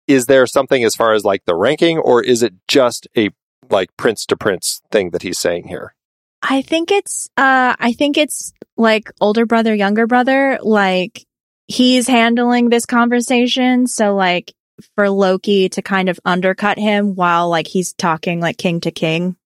Is 0.08 0.26
there 0.26 0.46
something 0.46 0.82
as 0.84 0.96
far 0.96 1.12
as 1.14 1.24
like 1.24 1.44
the 1.44 1.54
ranking, 1.54 1.98
or 1.98 2.22
is 2.22 2.42
it 2.42 2.54
just 2.66 3.06
a 3.16 3.30
like 3.70 3.96
prince 3.96 4.26
to 4.26 4.36
prince 4.36 4.82
thing 4.90 5.10
that 5.10 5.22
he's 5.22 5.38
saying 5.38 5.68
here? 5.68 5.94
I 6.42 6.60
think 6.60 6.90
it's 6.90 7.28
uh 7.36 7.76
I 7.78 7.92
think 7.92 8.18
it's 8.18 8.52
like 8.76 9.10
older 9.20 9.46
brother, 9.46 9.74
younger 9.74 10.08
brother, 10.08 10.58
like 10.60 11.24
he's 11.66 12.06
handling 12.06 12.68
this 12.68 12.86
conversation. 12.86 13.86
So 13.86 14.14
like 14.14 14.52
for 14.96 15.08
Loki 15.08 15.68
to 15.70 15.82
kind 15.82 16.08
of 16.08 16.18
undercut 16.24 16.78
him 16.78 17.14
while 17.14 17.48
like 17.48 17.66
he's 17.66 17.92
talking 17.92 18.40
like 18.40 18.58
king 18.58 18.80
to 18.80 18.90
king, 18.90 19.36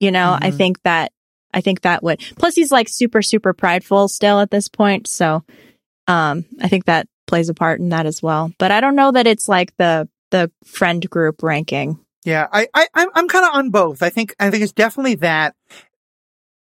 you 0.00 0.10
know, 0.10 0.34
mm-hmm. 0.34 0.44
I 0.44 0.50
think 0.50 0.82
that 0.82 1.12
I 1.52 1.60
think 1.60 1.82
that 1.82 2.02
would, 2.02 2.20
plus 2.36 2.54
he's 2.54 2.70
like 2.70 2.88
super, 2.88 3.22
super 3.22 3.54
prideful 3.54 4.08
still 4.08 4.40
at 4.40 4.50
this 4.50 4.68
point. 4.68 5.06
So, 5.06 5.42
um, 6.06 6.44
I 6.60 6.68
think 6.68 6.84
that 6.84 7.08
plays 7.26 7.48
a 7.48 7.54
part 7.54 7.80
in 7.80 7.88
that 7.88 8.04
as 8.04 8.22
well. 8.22 8.52
But 8.58 8.72
I 8.72 8.80
don't 8.80 8.94
know 8.94 9.12
that 9.12 9.26
it's 9.26 9.48
like 9.48 9.74
the, 9.76 10.08
the 10.30 10.50
friend 10.64 11.08
group 11.08 11.42
ranking. 11.42 11.98
Yeah, 12.24 12.46
I, 12.52 12.68
I, 12.74 12.88
I'm 12.94 13.28
kind 13.28 13.46
of 13.46 13.54
on 13.54 13.70
both. 13.70 14.02
I 14.02 14.10
think, 14.10 14.34
I 14.38 14.50
think 14.50 14.64
it's 14.64 14.72
definitely 14.72 15.14
that. 15.16 15.54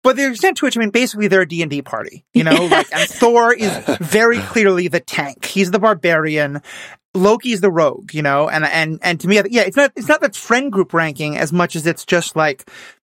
But 0.03 0.17
the 0.17 0.31
extent 0.31 0.59
to 0.59 0.67
which, 0.67 0.77
I 0.77 0.81
mean, 0.81 0.91
basically 0.91 1.29
they're 1.29 1.43
a 1.43 1.49
D&D 1.49 1.83
party, 1.83 2.25
you 2.35 2.45
know, 2.45 2.65
like, 2.71 2.93
and 2.93 3.09
Thor 3.09 3.55
is 3.55 3.71
very 4.01 4.39
clearly 4.39 4.89
the 4.89 5.01
tank. 5.01 5.45
He's 5.45 5.71
the 5.71 5.79
barbarian. 5.79 6.63
Loki's 7.15 7.61
the 7.61 7.71
rogue, 7.71 8.15
you 8.15 8.23
know, 8.23 8.49
and, 8.49 8.65
and, 8.65 8.99
and 9.03 9.21
to 9.21 9.29
me, 9.29 9.41
yeah, 9.51 9.63
it's 9.63 9.77
not, 9.77 9.93
it's 9.97 10.09
not 10.09 10.23
that 10.23 10.35
friend 10.35 10.73
group 10.73 10.93
ranking 10.95 11.37
as 11.37 11.53
much 11.53 11.77
as 11.77 11.87
it's 11.87 12.05
just 12.05 12.37
like, 12.37 12.69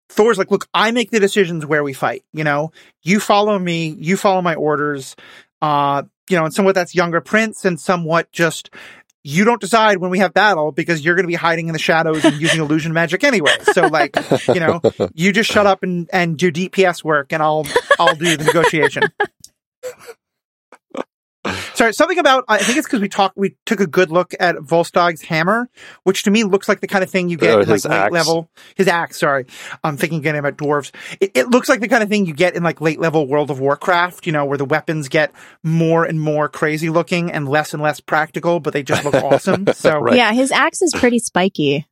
Thor's 0.08 0.38
like, 0.38 0.50
look, 0.50 0.66
I 0.74 0.90
make 0.90 1.10
the 1.10 1.20
decisions 1.20 1.64
where 1.64 1.84
we 1.84 1.92
fight, 1.92 2.24
you 2.32 2.42
know, 2.42 2.72
you 3.02 3.20
follow 3.20 3.58
me, 3.58 3.94
you 3.98 4.16
follow 4.16 4.42
my 4.42 4.54
orders. 4.54 5.14
Uh, 5.62 6.02
you 6.30 6.38
know, 6.38 6.44
and 6.44 6.54
somewhat 6.54 6.74
that's 6.74 6.94
younger 6.94 7.20
Prince 7.20 7.64
and 7.64 7.78
somewhat 7.78 8.30
just, 8.32 8.70
you 9.22 9.44
don't 9.44 9.60
decide 9.60 9.98
when 9.98 10.10
we 10.10 10.18
have 10.20 10.32
battle 10.32 10.72
because 10.72 11.04
you're 11.04 11.14
going 11.14 11.24
to 11.24 11.28
be 11.28 11.34
hiding 11.34 11.68
in 11.68 11.72
the 11.72 11.78
shadows 11.78 12.24
and 12.24 12.40
using 12.40 12.60
illusion 12.60 12.92
magic 12.92 13.22
anyway. 13.22 13.54
So 13.72 13.86
like, 13.86 14.16
you 14.48 14.60
know, 14.60 14.80
you 15.14 15.32
just 15.32 15.50
shut 15.50 15.66
up 15.66 15.82
and, 15.82 16.08
and 16.12 16.38
do 16.38 16.50
DPS 16.50 17.04
work 17.04 17.32
and 17.32 17.42
I'll, 17.42 17.66
I'll 17.98 18.14
do 18.14 18.36
the 18.36 18.44
negotiation. 18.44 19.02
Sorry, 21.80 21.94
something 21.94 22.18
about 22.18 22.44
I 22.46 22.58
think 22.58 22.76
it's 22.76 22.86
because 22.86 23.00
we 23.00 23.08
talked 23.08 23.38
we 23.38 23.56
took 23.64 23.80
a 23.80 23.86
good 23.86 24.10
look 24.10 24.34
at 24.38 24.56
Volstagg's 24.56 25.22
hammer, 25.22 25.70
which 26.04 26.24
to 26.24 26.30
me 26.30 26.44
looks 26.44 26.68
like 26.68 26.80
the 26.80 26.86
kind 26.86 27.02
of 27.02 27.08
thing 27.08 27.30
you 27.30 27.38
get 27.38 27.54
Oh, 27.54 27.60
in 27.60 27.68
like 27.68 27.68
his 27.76 27.86
late 27.86 27.96
axe. 27.96 28.12
level 28.12 28.50
his 28.74 28.86
axe. 28.86 29.18
Sorry, 29.18 29.46
I'm 29.82 29.96
thinking 29.96 30.18
again 30.18 30.36
about 30.36 30.58
dwarves. 30.58 30.92
It, 31.22 31.30
it 31.34 31.48
looks 31.48 31.70
like 31.70 31.80
the 31.80 31.88
kind 31.88 32.02
of 32.02 32.10
thing 32.10 32.26
you 32.26 32.34
get 32.34 32.54
in 32.54 32.62
like 32.62 32.82
late 32.82 33.00
level 33.00 33.26
World 33.26 33.50
of 33.50 33.60
Warcraft, 33.60 34.26
you 34.26 34.32
know, 34.32 34.44
where 34.44 34.58
the 34.58 34.66
weapons 34.66 35.08
get 35.08 35.32
more 35.64 36.04
and 36.04 36.20
more 36.20 36.50
crazy 36.50 36.90
looking 36.90 37.32
and 37.32 37.48
less 37.48 37.72
and 37.72 37.82
less 37.82 37.98
practical, 37.98 38.60
but 38.60 38.74
they 38.74 38.82
just 38.82 39.02
look 39.02 39.14
awesome. 39.24 39.66
So 39.72 39.98
Right. 40.00 40.16
Yeah, 40.16 40.32
his 40.34 40.52
axe 40.52 40.82
is 40.82 40.92
pretty 40.94 41.18
spiky. 41.18 41.86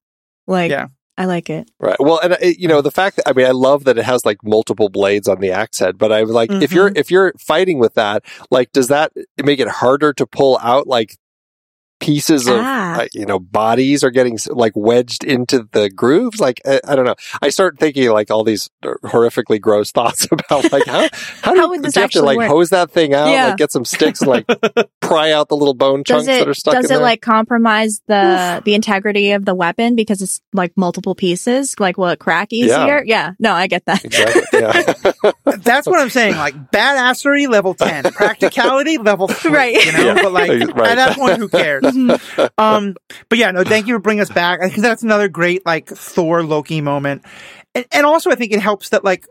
Like, 0.46 0.70
Yeah. 0.70 0.88
I 1.18 1.24
like 1.24 1.50
it. 1.50 1.68
Right. 1.80 1.96
Well, 1.98 2.20
and 2.20 2.34
uh, 2.34 2.36
you 2.40 2.68
know 2.68 2.80
the 2.80 2.92
fact 2.92 3.16
that 3.16 3.28
I 3.28 3.32
mean 3.32 3.44
I 3.44 3.50
love 3.50 3.84
that 3.84 3.98
it 3.98 4.04
has 4.04 4.24
like 4.24 4.38
multiple 4.44 4.88
blades 4.88 5.26
on 5.26 5.40
the 5.40 5.50
axe 5.50 5.80
head, 5.80 5.98
but 5.98 6.12
I 6.12 6.22
was 6.22 6.30
like 6.30 6.50
if 6.52 6.72
you're 6.72 6.92
if 6.94 7.10
you're 7.10 7.32
fighting 7.36 7.80
with 7.80 7.94
that, 7.94 8.24
like 8.52 8.70
does 8.70 8.86
that 8.86 9.12
make 9.42 9.58
it 9.58 9.66
harder 9.66 10.12
to 10.12 10.26
pull 10.26 10.58
out 10.62 10.86
like 10.86 11.18
pieces 12.00 12.46
of 12.46 12.56
Ah. 12.60 13.00
uh, 13.00 13.06
you 13.12 13.26
know 13.26 13.38
bodies 13.38 14.04
are 14.04 14.10
getting 14.10 14.38
like 14.50 14.72
wedged 14.76 15.24
into 15.24 15.68
the 15.72 15.90
grooves? 15.90 16.40
Like 16.40 16.60
I, 16.66 16.80
I 16.86 16.96
don't 16.96 17.04
know. 17.04 17.16
I 17.42 17.48
start 17.50 17.78
thinking 17.78 18.08
like 18.10 18.30
all 18.30 18.44
these 18.44 18.70
horrifically 18.84 19.60
gross 19.60 19.90
thoughts 19.98 20.26
about 20.30 20.70
like 20.72 20.86
how 20.86 21.08
how, 21.42 21.54
do, 21.54 21.60
How 21.60 21.68
would 21.70 21.82
this 21.82 21.94
do 21.94 22.00
you 22.00 22.02
have 22.02 22.10
to 22.12 22.22
like 22.22 22.38
work? 22.38 22.48
hose 22.48 22.70
that 22.70 22.90
thing 22.90 23.14
out, 23.14 23.28
Yeah. 23.30 23.48
like 23.48 23.56
get 23.56 23.72
some 23.72 23.84
sticks 23.84 24.20
and 24.20 24.28
like 24.30 24.46
pry 25.00 25.32
out 25.32 25.48
the 25.48 25.56
little 25.56 25.74
bone 25.74 26.04
chunks 26.04 26.26
it 26.28 26.38
that 26.40 26.48
are 26.48 26.54
stuck 26.54 26.74
does 26.74 26.84
in 26.84 26.90
it 26.92 26.94
there? 26.94 27.02
like 27.02 27.20
compromise 27.20 28.00
the 28.06 28.62
the 28.64 28.74
integrity 28.74 29.32
of 29.32 29.44
the 29.44 29.54
weapon 29.54 29.96
because 29.96 30.22
it's 30.22 30.40
like 30.52 30.72
multiple 30.76 31.14
pieces? 31.14 31.74
Like 31.78 31.98
will 31.98 32.08
it 32.08 32.18
crack 32.20 32.52
easier? 32.52 33.02
Yeah. 33.04 33.32
No, 33.38 33.52
I 33.52 33.66
get 33.66 33.84
that. 33.86 34.04
exactly. 34.04 34.42
Yeah. 34.58 35.32
that's 35.58 35.86
what 35.86 36.00
I'm 36.00 36.10
saying. 36.10 36.36
Like 36.36 36.70
badassery 36.72 37.48
level 37.48 37.74
ten, 37.74 38.04
practicality 38.04 38.98
level 38.98 39.28
three. 39.28 39.52
Right. 39.52 39.84
You 39.84 39.92
know, 39.92 40.04
Yeah. 40.04 40.14
but 40.22 40.32
like 40.32 40.50
Right. 40.50 40.90
at 40.90 40.94
that 40.96 41.16
point, 41.16 41.38
who 41.38 41.48
cares? 41.48 41.84
Mhm. 41.94 42.50
Um, 42.58 42.96
but 43.28 43.38
yeah, 43.38 43.50
no, 43.50 43.64
thank 43.64 43.86
you 43.86 43.94
for 43.94 44.00
bringing 44.00 44.22
us 44.22 44.30
back. 44.30 44.60
I 44.62 44.68
think 44.68 44.82
that's 44.82 45.02
another 45.02 45.28
great 45.28 45.64
like 45.66 45.88
Thor 45.88 46.42
Loki 46.42 46.80
moment, 46.80 47.24
and, 47.74 47.86
and 47.92 48.06
also 48.06 48.30
I 48.30 48.34
think 48.34 48.52
it 48.52 48.60
helps 48.60 48.90
that 48.90 49.04
like 49.04 49.26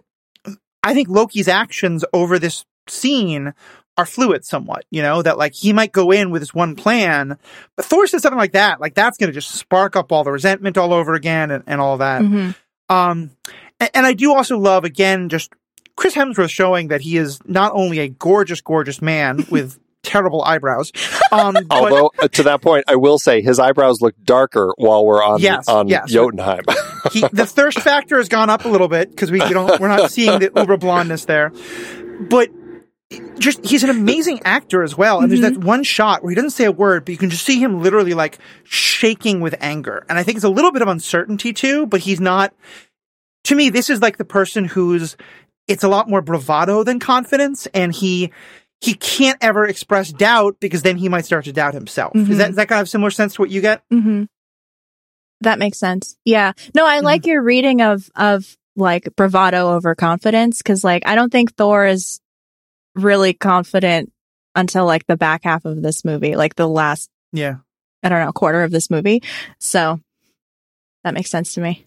I 0.84 0.94
think 0.94 1.10
Loki's 1.10 1.48
actions 1.48 2.06
over 2.14 2.40
this 2.40 2.66
scene 2.88 3.54
are 3.98 4.06
fluid 4.06 4.46
somewhat. 4.46 4.86
You 4.92 5.02
know 5.02 5.22
that 5.22 5.38
like 5.38 5.54
he 5.54 5.74
might 5.74 5.92
go 5.92 6.12
in 6.12 6.30
with 6.30 6.42
his 6.42 6.54
one 6.54 6.76
plan, 6.76 7.38
but 7.76 7.86
Thor 7.86 8.08
says 8.08 8.22
something 8.22 8.38
like 8.38 8.54
that, 8.54 8.80
like 8.80 8.94
that's 8.96 9.18
going 9.18 9.30
to 9.30 9.34
just 9.34 9.52
spark 9.52 9.96
up 9.96 10.12
all 10.12 10.24
the 10.24 10.32
resentment 10.32 10.78
all 10.78 10.94
over 10.94 11.14
again 11.14 11.52
and, 11.52 11.64
and 11.68 11.82
all 11.82 11.98
that. 11.98 12.22
Mhm. 12.22 12.56
Um, 12.90 13.32
and, 13.80 13.90
and 13.94 14.06
I 14.06 14.14
do 14.14 14.34
also 14.34 14.58
love 14.58 14.84
again 14.86 15.30
just 15.30 15.52
Chris 15.96 16.14
Hemsworth 16.14 16.52
showing 16.52 16.90
that 16.90 17.02
he 17.02 17.18
is 17.18 17.40
not 17.46 17.72
only 17.74 18.00
a 18.00 18.08
gorgeous, 18.08 18.62
gorgeous 18.62 19.02
man 19.02 19.46
with 19.52 19.80
terrible 20.04 20.44
eyebrows, 20.44 20.92
um, 21.32 21.54
but 21.54 21.66
Although 21.72 22.12
uh, 22.20 22.28
to 22.30 22.44
that 22.44 22.62
point, 22.62 22.86
I 22.88 22.96
will 22.96 23.20
say 23.20 23.42
his 23.42 23.60
eyebrows 23.60 24.02
look 24.02 24.16
darker 24.24 24.74
while 24.78 25.06
we're 25.06 25.24
on 25.24 25.40
Yes, 25.40 25.68
on 25.68 25.88
yes. 25.88 26.10
Jotunheim. 26.12 26.64
he, 27.12 27.22
the 27.32 27.46
thirst 27.46 27.80
factor 27.80 28.18
has 28.18 28.30
gone 28.30 28.50
up 28.50 28.66
a 28.66 28.70
little 28.70 28.88
bit 28.88 29.10
because 29.10 29.32
we 29.32 29.40
don't 29.40 29.80
we're 29.80 29.88
not 29.88 30.12
seeing 30.12 30.40
the 30.40 30.52
uber 30.56 30.78
blondness 30.78 31.26
there, 31.26 31.52
but 32.30 32.50
just 33.40 33.66
he's 33.66 33.84
an 33.84 33.90
amazing 33.90 34.42
actor 34.44 34.84
as 34.84 34.98
well. 34.98 35.22
And 35.22 35.32
there's 35.32 35.42
that 35.42 35.58
one 35.58 35.84
shot 35.84 36.24
where 36.24 36.32
he 36.32 36.36
doesn't 36.36 36.52
say 36.52 36.66
a 36.66 36.72
word, 36.72 37.06
but 37.06 37.12
you 37.12 37.18
can 37.18 37.30
just 37.30 37.46
see 37.46 37.60
him 37.62 37.82
literally 37.82 38.14
like 38.14 38.38
shaking 38.64 39.40
with 39.40 39.56
anger. 39.62 40.06
And 40.10 40.18
I 40.20 40.24
think 40.24 40.36
it's 40.36 40.44
a 40.46 40.50
little 40.50 40.72
bit 40.72 40.82
of 40.82 40.88
uncertainty 40.88 41.54
too, 41.54 41.86
but 41.86 42.02
he's 42.02 42.20
not. 42.20 42.54
To 43.46 43.56
me, 43.56 43.70
this 43.70 43.90
is 43.90 44.02
like 44.02 44.18
the 44.18 44.26
person 44.26 44.66
who's 44.66 45.16
it's 45.70 45.84
a 45.84 45.88
lot 45.88 46.10
more 46.10 46.22
bravado 46.22 46.84
than 46.84 47.00
confidence, 47.00 47.66
and 47.68 47.94
he. 47.94 48.32
He 48.82 48.94
can't 48.94 49.38
ever 49.42 49.66
express 49.66 50.12
doubt 50.12 50.58
because 50.60 50.84
then 50.84 50.98
he 50.98 51.10
might 51.10 51.26
start 51.26 51.46
to 51.46 51.52
doubt 51.54 51.74
himself. 51.74 52.16
Is 52.16 52.28
Mhm. 52.28 52.38
that 52.38 52.50
is 52.52 52.56
that 52.58 52.68
kind 52.70 52.82
of 52.82 52.88
similar 52.90 53.10
sense 53.12 53.36
to 53.36 53.42
what 53.42 53.50
you 53.50 53.62
get? 53.62 53.82
hmm 53.90 54.26
That 55.42 55.60
makes 55.60 55.78
sense. 55.80 56.16
Yeah. 56.26 56.54
No, 56.76 56.86
I 56.86 57.00
like 57.00 57.26
your 57.26 57.42
reading 57.44 57.82
of 57.82 58.10
of 58.16 58.56
like 58.76 59.10
bravado 59.16 59.70
over 59.74 59.96
confidence 59.96 60.60
because 60.60 60.84
like 60.84 61.04
I 61.08 61.16
don't 61.16 61.32
think 61.32 61.56
Thor 61.56 61.86
is 61.88 62.20
really 62.96 63.34
confident 63.34 64.12
until 64.56 64.86
like 64.86 65.06
the 65.08 65.18
back 65.18 65.44
half 65.44 65.66
of 65.66 65.82
this 65.82 66.06
movie, 66.06 66.36
like 66.36 66.56
the 66.56 66.68
last 66.68 67.10
Yeah. 67.34 67.56
I 68.04 68.10
don't 68.10 68.24
know 68.24 68.32
quarter 68.32 68.64
of 68.64 68.70
this 68.72 68.92
movie. 68.92 69.24
So 69.60 70.00
that 71.04 71.16
makes 71.16 71.32
sense 71.32 71.56
to 71.56 71.62
me. 71.62 71.87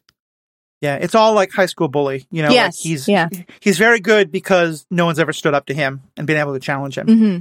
Yeah, 0.81 0.97
it's 0.97 1.15
all 1.15 1.35
like 1.35 1.51
high 1.53 1.67
school 1.67 1.89
bully. 1.89 2.27
You 2.31 2.43
know, 2.43 2.51
like 2.55 2.75
he's 2.75 3.07
yeah. 3.07 3.29
he's 3.61 3.77
very 3.77 4.01
good 4.01 4.33
because 4.33 4.87
no 4.91 5.05
one's 5.05 5.19
ever 5.19 5.33
stood 5.33 5.53
up 5.53 5.67
to 5.67 5.75
him 5.75 6.01
and 6.17 6.27
been 6.27 6.39
able 6.39 6.55
to 6.55 6.61
challenge 6.61 6.97
him. 6.97 7.07
hmm 7.07 7.39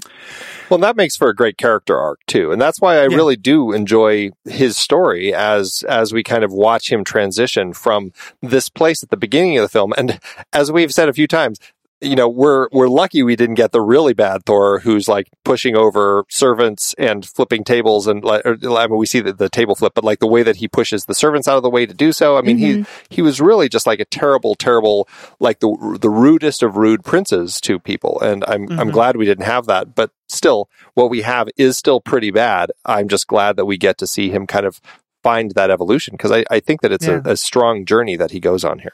well, 0.70 0.80
that 0.82 0.96
makes 0.96 1.16
for 1.16 1.30
a 1.30 1.36
great 1.36 1.58
character 1.58 1.98
arc 1.98 2.20
too, 2.28 2.52
and 2.52 2.62
that's 2.62 2.80
why 2.80 2.98
I 2.98 3.08
Yeah. 3.08 3.16
really 3.16 3.36
do 3.36 3.72
enjoy 3.72 4.32
his 4.46 4.78
story 4.78 5.34
as 5.34 5.84
as 5.88 6.12
we 6.14 6.22
kind 6.22 6.44
of 6.44 6.52
watch 6.52 6.92
him 6.92 7.04
transition 7.04 7.74
from 7.74 8.12
this 8.42 8.70
place 8.70 9.02
at 9.02 9.10
the 9.10 9.18
beginning 9.18 9.58
of 9.58 9.64
the 9.64 9.70
film, 9.70 9.94
and 9.98 10.20
as 10.54 10.72
we've 10.72 10.94
said 10.94 11.10
a 11.10 11.14
few 11.14 11.28
times. 11.28 11.60
You 12.02 12.16
know, 12.16 12.30
we're 12.30 12.70
we're 12.72 12.88
lucky 12.88 13.24
we 13.24 13.36
didn't 13.36 13.56
get 13.56 13.74
the 13.74 13.82
really 13.82 14.14
bad 14.14 14.46
Thor, 14.46 14.80
who's 14.80 15.10
like 15.10 15.28
pushing 15.44 15.76
over 15.76 16.24
servants 16.30 16.96
and 16.98 17.26
flipping 17.26 17.66
tables, 17.66 18.08
and 18.08 18.24
like, 18.24 18.46
or, 18.46 18.58
I 18.78 18.88
mean, 18.88 18.98
we 18.98 19.06
see 19.06 19.20
the, 19.20 19.34
the 19.34 19.50
table 19.50 19.76
flip, 19.76 19.92
but 19.96 20.06
like 20.06 20.20
the 20.20 20.28
way 20.28 20.42
that 20.42 20.56
he 20.58 20.70
pushes 20.70 21.04
the 21.06 21.14
servants 21.14 21.46
out 21.48 21.58
of 21.58 21.64
the 21.64 21.70
way 21.70 21.86
to 21.86 21.94
do 21.94 22.14
so. 22.14 22.38
I 22.38 22.42
mean, 22.42 22.58
he 22.58 22.86
he 23.10 23.22
was 23.22 23.42
really 23.42 23.68
just 23.68 23.86
like 23.86 24.00
a 24.00 24.06
terrible, 24.06 24.56
terrible, 24.56 25.10
like 25.42 25.60
the 25.60 25.98
the 26.00 26.10
rudest 26.10 26.64
of 26.64 26.78
rude 26.78 27.04
princes 27.04 27.60
to 27.62 27.80
people. 27.80 28.18
And 28.22 28.46
I'm 28.48 28.70
I'm 28.80 28.90
Mhm. 28.90 28.94
glad 28.94 29.18
we 29.18 29.26
didn't 29.26 29.46
have 29.46 29.66
that. 29.66 29.94
But 29.94 30.12
still, 30.30 30.70
what 30.94 31.10
we 31.10 31.22
have 31.24 31.50
is 31.58 31.76
still 31.78 32.00
pretty 32.00 32.32
bad. 32.32 32.72
I'm 32.86 33.10
just 33.10 33.28
glad 33.28 33.58
that 33.58 33.66
we 33.66 33.78
get 33.78 33.98
to 33.98 34.08
see 34.08 34.30
him 34.30 34.48
kind 34.48 34.66
of 34.66 34.80
find 35.22 35.52
that 35.56 35.70
evolution 35.70 36.14
because 36.14 36.32
I, 36.32 36.46
I 36.50 36.62
think 36.62 36.80
that 36.80 36.94
it's 36.94 37.06
Yeah. 37.08 37.20
a, 37.26 37.32
a 37.32 37.36
strong 37.38 37.84
journey 37.84 38.16
that 38.16 38.32
he 38.32 38.40
goes 38.40 38.64
on 38.64 38.80
here. 38.80 38.94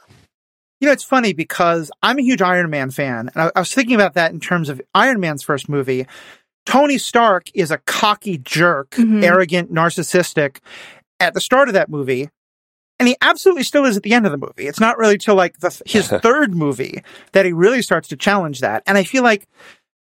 You 0.81 0.88
know, 0.88 0.91
it's 0.91 1.03
funny 1.03 1.33
because 1.33 1.89
I'm 2.03 2.19
a 2.19 2.21
huge 2.21 2.41
Iron 2.41 2.69
Man 2.69 2.91
fan, 2.91 3.29
and 3.33 3.43
I, 3.43 3.51
I 3.55 3.59
was 3.59 3.73
thinking 3.73 3.95
about 3.95 4.13
that 4.15 4.31
in 4.31 4.39
terms 4.39 4.69
of 4.69 4.81
Iron 4.93 5.19
Man's 5.19 5.41
first 5.43 5.69
movie. 5.69 6.05
Tony 6.65 6.97
Stark 6.97 7.45
is 7.53 7.71
a 7.71 7.77
cocky 7.79 8.38
jerk, 8.39 8.89
Mhm. 8.91 9.23
arrogant, 9.23 9.71
narcissistic 9.73 10.57
at 11.19 11.33
the 11.33 11.41
start 11.41 11.67
of 11.69 11.73
that 11.75 11.89
movie. 11.89 12.29
And 12.99 13.07
he 13.09 13.15
absolutely 13.21 13.63
still 13.63 13.85
is 13.85 13.97
at 13.97 14.03
the 14.03 14.13
end 14.13 14.25
of 14.25 14.31
the 14.31 14.38
movie. 14.38 14.67
It's 14.67 14.79
not 14.79 14.97
really 14.97 15.17
till 15.17 15.35
like 15.35 15.59
the, 15.59 15.81
his 15.85 16.07
third 16.23 16.55
movie 16.55 17.03
that 17.33 17.45
he 17.45 17.51
really 17.53 17.81
starts 17.81 18.07
to 18.09 18.15
challenge 18.17 18.61
that. 18.61 18.83
And 18.88 18.97
I 18.97 19.03
feel 19.03 19.21
like 19.21 19.47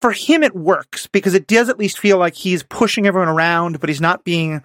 for 0.03 0.13
him 0.13 0.43
it 0.43 0.55
works 0.57 1.07
because 1.07 1.35
it 1.35 1.47
does 1.47 1.69
at 1.69 1.79
least 1.79 1.99
feel 1.99 2.19
like 2.19 2.35
he's 2.35 2.63
pushing 2.65 3.07
everyone 3.07 3.29
around, 3.29 3.81
but 3.81 3.89
he's 3.89 4.01
not 4.01 4.25
being. 4.25 4.63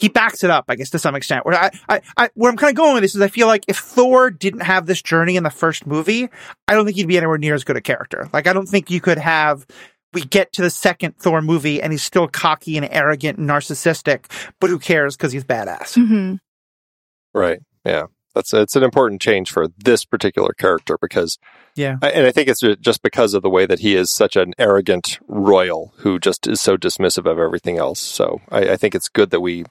He 0.00 0.08
backs 0.08 0.42
it 0.42 0.50
up, 0.50 0.64
I 0.68 0.76
guess, 0.76 0.90
to 0.90 0.98
some 0.98 1.14
extent. 1.14 1.44
Where 1.44 1.54
I, 1.54 1.70
I, 1.88 2.00
I 2.16 2.30
where 2.34 2.50
I'm 2.50 2.56
kind 2.56 2.70
of 2.70 2.76
going 2.76 2.94
with 2.94 3.02
this 3.02 3.14
is, 3.14 3.20
I 3.20 3.28
feel 3.28 3.46
like 3.46 3.64
if 3.68 3.76
Thor 3.78 4.30
didn't 4.30 4.60
have 4.62 4.86
this 4.86 5.02
journey 5.02 5.36
in 5.36 5.42
the 5.42 5.50
first 5.50 5.86
movie, 5.86 6.28
I 6.66 6.74
don't 6.74 6.84
think 6.86 6.96
he'd 6.96 7.06
be 7.08 7.16
anywhere 7.18 7.38
near 7.38 7.54
as 7.54 7.64
good 7.64 7.76
a 7.76 7.80
character. 7.80 8.28
Like, 8.32 8.46
I 8.46 8.52
don't 8.52 8.66
think 8.66 8.90
you 8.90 9.00
could 9.00 9.18
have. 9.18 9.66
We 10.12 10.22
get 10.22 10.52
to 10.54 10.62
the 10.62 10.70
second 10.70 11.16
Thor 11.18 11.40
movie 11.40 11.80
and 11.80 11.92
he's 11.92 12.02
still 12.02 12.26
cocky 12.26 12.76
and 12.76 12.88
arrogant 12.90 13.38
and 13.38 13.48
narcissistic, 13.48 14.24
but 14.58 14.68
who 14.70 14.78
cares 14.80 15.16
because 15.16 15.32
he's 15.32 15.44
badass. 15.44 15.94
hmm 15.94 16.34
Right. 17.32 17.60
Yeah. 17.84 18.06
That's 18.34 18.52
it's 18.54 18.76
an 18.76 18.82
important 18.84 19.20
change 19.20 19.50
for 19.50 19.68
this 19.78 20.04
particular 20.04 20.52
character 20.52 20.96
because 21.00 21.38
Yeah. 21.76 21.96
I- 22.02 22.10
and 22.10 22.26
I 22.26 22.32
think 22.32 22.48
it's 22.48 22.60
just 22.80 23.02
because 23.02 23.34
of 23.34 23.42
the 23.42 23.50
way 23.50 23.66
that 23.66 23.80
he 23.80 23.94
is 23.96 24.10
such 24.10 24.36
an 24.36 24.52
arrogant 24.58 25.18
royal 25.28 25.92
who 25.98 26.18
just 26.18 26.46
is 26.46 26.60
so 26.60 26.76
dismissive 26.76 27.30
of 27.30 27.38
everything 27.38 27.76
else. 27.78 28.00
So 28.00 28.40
I, 28.50 28.70
I 28.70 28.76
think 28.76 28.94
it's 28.94 29.08
good 29.08 29.30
that 29.30 29.40
we, 29.40 29.64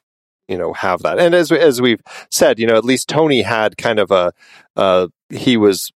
you 0.49 0.57
know, 0.57 0.73
have 0.73 1.01
that. 1.03 1.19
And 1.19 1.33
as 1.35 1.51
as 1.51 1.81
we've 1.81 2.01
said, 2.31 2.59
you 2.59 2.67
know, 2.67 2.75
at 2.75 2.83
least 2.83 3.07
Tony 3.07 3.41
had 3.41 3.77
kind 3.77 3.99
of 3.99 4.11
a, 4.11 4.33
uh, 4.75 5.07
he 5.29 5.55
was 5.57 5.91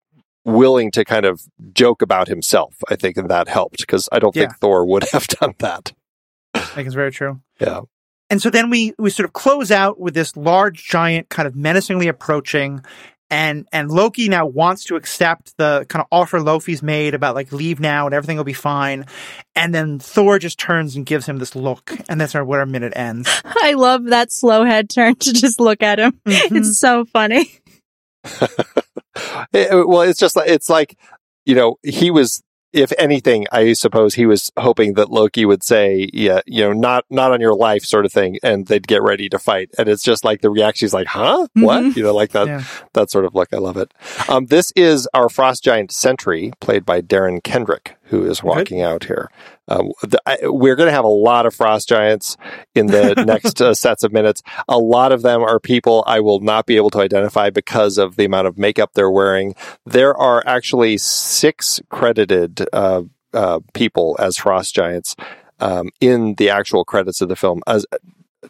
willing 0.46 0.92
to 0.92 1.06
kind 1.06 1.26
of 1.26 1.42
joke 1.74 2.02
about 2.02 2.28
himself. 2.28 2.76
I 2.90 2.96
think, 2.96 3.18
and 3.18 3.30
that 3.30 3.48
helped 3.48 3.78
because 3.80 4.10
I 4.12 4.20
don't 4.20 4.36
Yeah. 4.36 4.44
think 4.44 4.58
Thor 4.60 4.86
would 4.86 5.06
have 5.14 5.28
done 5.28 5.54
that. 5.60 5.94
I 6.54 6.60
think 6.60 6.86
it's 6.88 6.96
very 6.96 7.12
true. 7.12 7.42
Yeah. 7.60 7.82
And 8.30 8.42
so 8.42 8.50
then 8.50 8.70
we 8.70 8.94
we 8.98 9.10
sort 9.10 9.26
of 9.26 9.34
close 9.34 9.72
out 9.72 10.00
with 10.00 10.14
this 10.14 10.36
large 10.38 10.88
giant 10.88 11.30
kind 11.30 11.48
of 11.48 11.56
menacingly 11.56 12.08
approaching 12.08 12.84
and 13.32 13.68
and 13.72 13.90
Loki 13.90 14.30
now 14.30 14.46
wants 14.46 14.84
to 14.86 14.96
accept 14.96 15.58
the 15.58 15.86
kind 15.90 16.02
of 16.02 16.08
offer 16.12 16.40
Loki's 16.42 16.84
made 16.84 17.16
about 17.16 17.34
like 17.34 17.52
leave 17.52 17.80
now 17.80 18.06
and 18.06 18.14
everything 18.14 18.38
will 18.38 18.44
be 18.44 18.54
fine. 18.54 19.06
And 19.56 19.74
then 19.74 19.98
Thor 19.98 20.38
just 20.38 20.60
turns 20.60 20.96
and 20.96 21.06
gives 21.06 21.26
him 21.26 21.38
this 21.40 21.56
look 21.56 21.92
and 22.10 22.22
that's 22.22 22.34
where 22.36 22.60
our 22.60 22.66
minute 22.66 22.94
ends. 22.96 23.28
I 23.46 23.74
love 23.74 24.04
that 24.06 24.32
slow 24.32 24.66
head 24.66 24.90
turn 24.90 25.16
to 25.16 25.34
just 25.34 25.60
look 25.60 25.82
at 25.82 25.98
him. 26.00 26.20
Mhm. 26.28 26.58
It's 26.58 26.78
so 26.78 27.06
funny. 27.06 27.50
It- 28.24 28.52
it- 29.54 29.88
well, 29.88 30.02
it's 30.02 30.20
just 30.20 30.36
like 30.36 30.50
it's 30.50 30.70
like 30.70 30.98
you 31.46 31.56
know 31.56 31.78
he 31.84 32.12
was. 32.12 32.44
If 32.74 32.92
anything, 32.98 33.46
I 33.52 33.74
suppose 33.74 34.16
he 34.16 34.26
was 34.26 34.52
hoping 34.58 34.94
that 34.94 35.10
Loki 35.12 35.46
would 35.46 35.64
say, 35.64 36.10
"Yeah, 36.14 36.42
you 36.46 36.62
know, 36.64 36.74
not 36.74 37.06
not 37.10 37.32
on 37.32 37.42
your 37.42 37.54
life," 37.56 37.84
sort 37.84 38.06
of 38.06 38.14
thing, 38.14 38.38
and 38.44 38.68
they'd 38.68 38.88
get 38.88 39.02
ready 39.02 39.28
to 39.30 39.40
fight. 39.40 39.70
And 39.78 39.90
it's 39.90 40.04
just 40.04 40.24
like 40.24 40.42
the 40.42 40.50
reaction 40.50 40.86
is 40.86 40.94
like, 40.94 41.08
"Huh? 41.08 41.48
What?" 41.54 41.84
Mhm. 41.84 41.96
You 41.98 42.04
know, 42.04 42.14
like 42.16 42.32
that 42.32 42.48
Yeah. 42.48 42.64
that 42.94 43.12
sort 43.12 43.26
of 43.26 43.36
look. 43.36 43.50
I 43.54 43.58
love 43.58 43.78
it. 43.78 43.94
Um, 44.30 44.46
this 44.48 44.72
is 44.76 45.08
our 45.14 45.28
frost 45.30 45.64
giant 45.64 45.92
Sentry, 45.92 46.52
played 46.62 46.86
by 46.86 47.02
Darren 47.02 47.44
Kendrick, 47.44 47.96
who 48.12 48.26
is 48.26 48.44
walking 48.44 48.82
out 48.82 49.06
here. 49.06 49.32
Um, 49.70 49.94
the, 50.04 50.22
I, 50.26 50.38
we're 50.44 50.76
going 50.76 50.88
to 50.88 50.94
have 50.94 51.06
a 51.06 51.08
lot 51.08 51.46
of 51.46 51.56
frost 51.56 51.88
giants 51.88 52.36
in 52.76 52.88
the 52.88 53.16
next 53.26 53.62
uh, 53.62 53.74
sets 53.74 54.04
of 54.04 54.12
minutes. 54.12 54.44
A 54.68 54.78
lot 54.78 55.14
of 55.14 55.22
them 55.22 55.42
are 55.42 55.60
people 55.60 56.04
I 56.06 56.20
will 56.20 56.42
not 56.42 56.66
be 56.66 56.76
able 56.76 56.90
to 56.92 57.00
identify 57.00 57.50
because 57.50 57.98
of 57.98 58.18
the 58.18 58.26
amount 58.26 58.48
of 58.48 58.58
makeup 58.58 58.92
they're 58.94 59.10
wearing. 59.10 59.56
There 59.86 60.16
are 60.16 60.44
actually 60.46 60.98
six 60.98 61.80
credited 61.90 62.68
uh, 62.74 63.04
uh, 63.34 63.62
people 63.74 64.18
as 64.20 64.38
frost 64.38 64.76
giants 64.76 65.16
um, 65.62 65.90
in 66.02 66.36
the 66.36 66.50
actual 66.50 66.84
credits 66.84 67.22
of 67.22 67.30
the 67.30 67.38
film. 67.38 67.62
As 67.66 67.86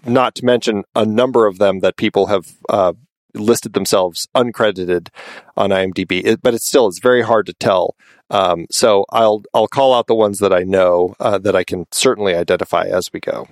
not 0.06 0.34
to 0.36 0.46
mention 0.46 0.86
a 0.96 1.06
number 1.06 1.46
of 1.46 1.60
them 1.60 1.82
that 1.82 1.98
people 1.98 2.28
have 2.28 2.54
uh, 2.68 2.94
listed 3.34 3.74
themselves 3.74 4.28
uncredited 4.36 5.10
on 5.56 5.70
IMDb. 5.70 6.24
It, 6.24 6.42
but 6.42 6.54
it's 6.54 6.66
still 6.66 6.88
it's 6.88 7.00
very 7.00 7.22
hard 7.22 7.46
to 7.46 7.54
tell. 7.54 7.96
Um, 8.32 8.66
so 8.72 9.06
I'll 9.12 9.44
I'll 9.54 9.68
call 9.68 9.94
out 9.94 10.08
the 10.08 10.16
ones 10.16 10.40
that 10.40 10.54
I 10.54 10.64
know 10.64 11.16
uh, 11.20 11.38
that 11.38 11.56
I 11.56 11.64
can 11.64 11.86
certainly 11.92 12.34
identify 12.34 12.86
as 12.86 13.12
we 13.14 13.20
go. 13.20 13.48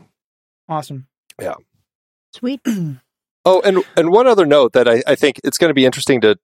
Awesome. 0.67 1.07
Yeah. 1.39 1.55
Sweet. 2.33 2.61
Oh, 3.45 3.61
and 3.61 3.81
and 3.95 4.11
one 4.11 4.27
other 4.27 4.45
note 4.45 4.73
that 4.73 4.87
I, 4.87 5.01
I 5.07 5.15
think 5.15 5.39
it's 5.45 5.57
going 5.57 5.69
to 5.69 5.73
be 5.73 5.85
interesting 5.85 6.19
to 6.21 6.37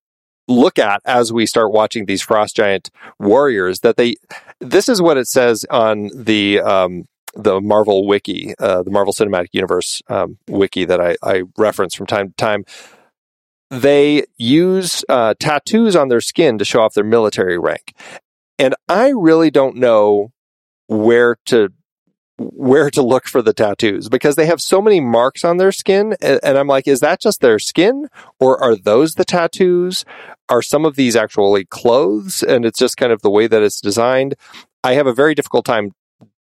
look 0.48 0.80
at 0.80 1.02
as 1.06 1.32
we 1.34 1.46
start 1.46 1.74
watching 1.74 2.06
these 2.06 2.22
frost 2.22 2.56
giant 2.56 2.90
warriors 3.20 3.82
that 3.82 3.98
they 3.98 4.16
this 4.62 4.88
is 4.88 5.02
what 5.02 5.18
it 5.18 5.28
says 5.28 5.66
on 5.70 6.10
the 6.16 6.62
um, 6.62 7.04
the 7.36 7.60
Marvel 7.60 8.08
wiki, 8.08 8.56
uh, 8.60 8.82
the 8.84 8.92
Marvel 8.92 9.14
Cinematic 9.14 9.50
Universe 9.52 10.02
um, 10.08 10.38
wiki 10.48 10.86
that 10.86 11.02
I, 11.02 11.16
I 11.22 11.44
reference 11.58 11.94
from 11.94 12.08
time 12.08 12.30
to 12.30 12.36
time. 12.36 12.66
They 13.70 14.26
use 14.38 15.04
uh, 15.10 15.34
tattoos 15.40 15.96
on 15.96 16.08
their 16.08 16.22
skin 16.22 16.58
to 16.60 16.66
show 16.66 16.82
off 16.82 16.94
their 16.94 17.04
military 17.04 17.58
rank, 17.58 17.94
and 18.60 18.76
I 18.88 19.10
really 19.10 19.52
don't 19.52 19.76
know 19.76 20.32
where 20.88 21.38
to 21.48 21.70
where 22.38 22.90
to 22.90 23.02
look 23.02 23.28
for 23.28 23.42
the 23.42 23.54
tattoos 23.54 24.10
because 24.10 24.36
they 24.36 24.46
have 24.46 24.60
so 24.60 24.82
many 24.82 25.00
marks 25.00 25.46
on 25.46 25.56
their 25.56 25.72
skin 25.72 26.18
and, 26.22 26.58
I'm 26.58 26.68
like 26.68 26.88
is 26.88 27.00
that 27.00 27.22
just 27.22 27.40
their 27.40 27.60
skin 27.60 28.10
or 28.40 28.62
are 28.62 28.76
those 28.76 29.14
the 29.16 29.24
tattoos? 29.24 30.04
Are 30.50 30.62
some 30.62 30.86
of 30.86 30.96
these 30.96 31.16
actually 31.16 31.66
clothes? 31.66 32.44
And 32.44 32.66
it's 32.66 32.78
just 32.78 32.98
kind 32.98 33.12
of 33.14 33.22
the 33.22 33.30
way 33.30 33.48
that 33.48 33.64
it's 33.64 33.80
designed. 33.80 34.36
I 34.84 34.94
have 34.94 35.08
a 35.08 35.14
very 35.14 35.34
difficult 35.34 35.66
time 35.66 35.92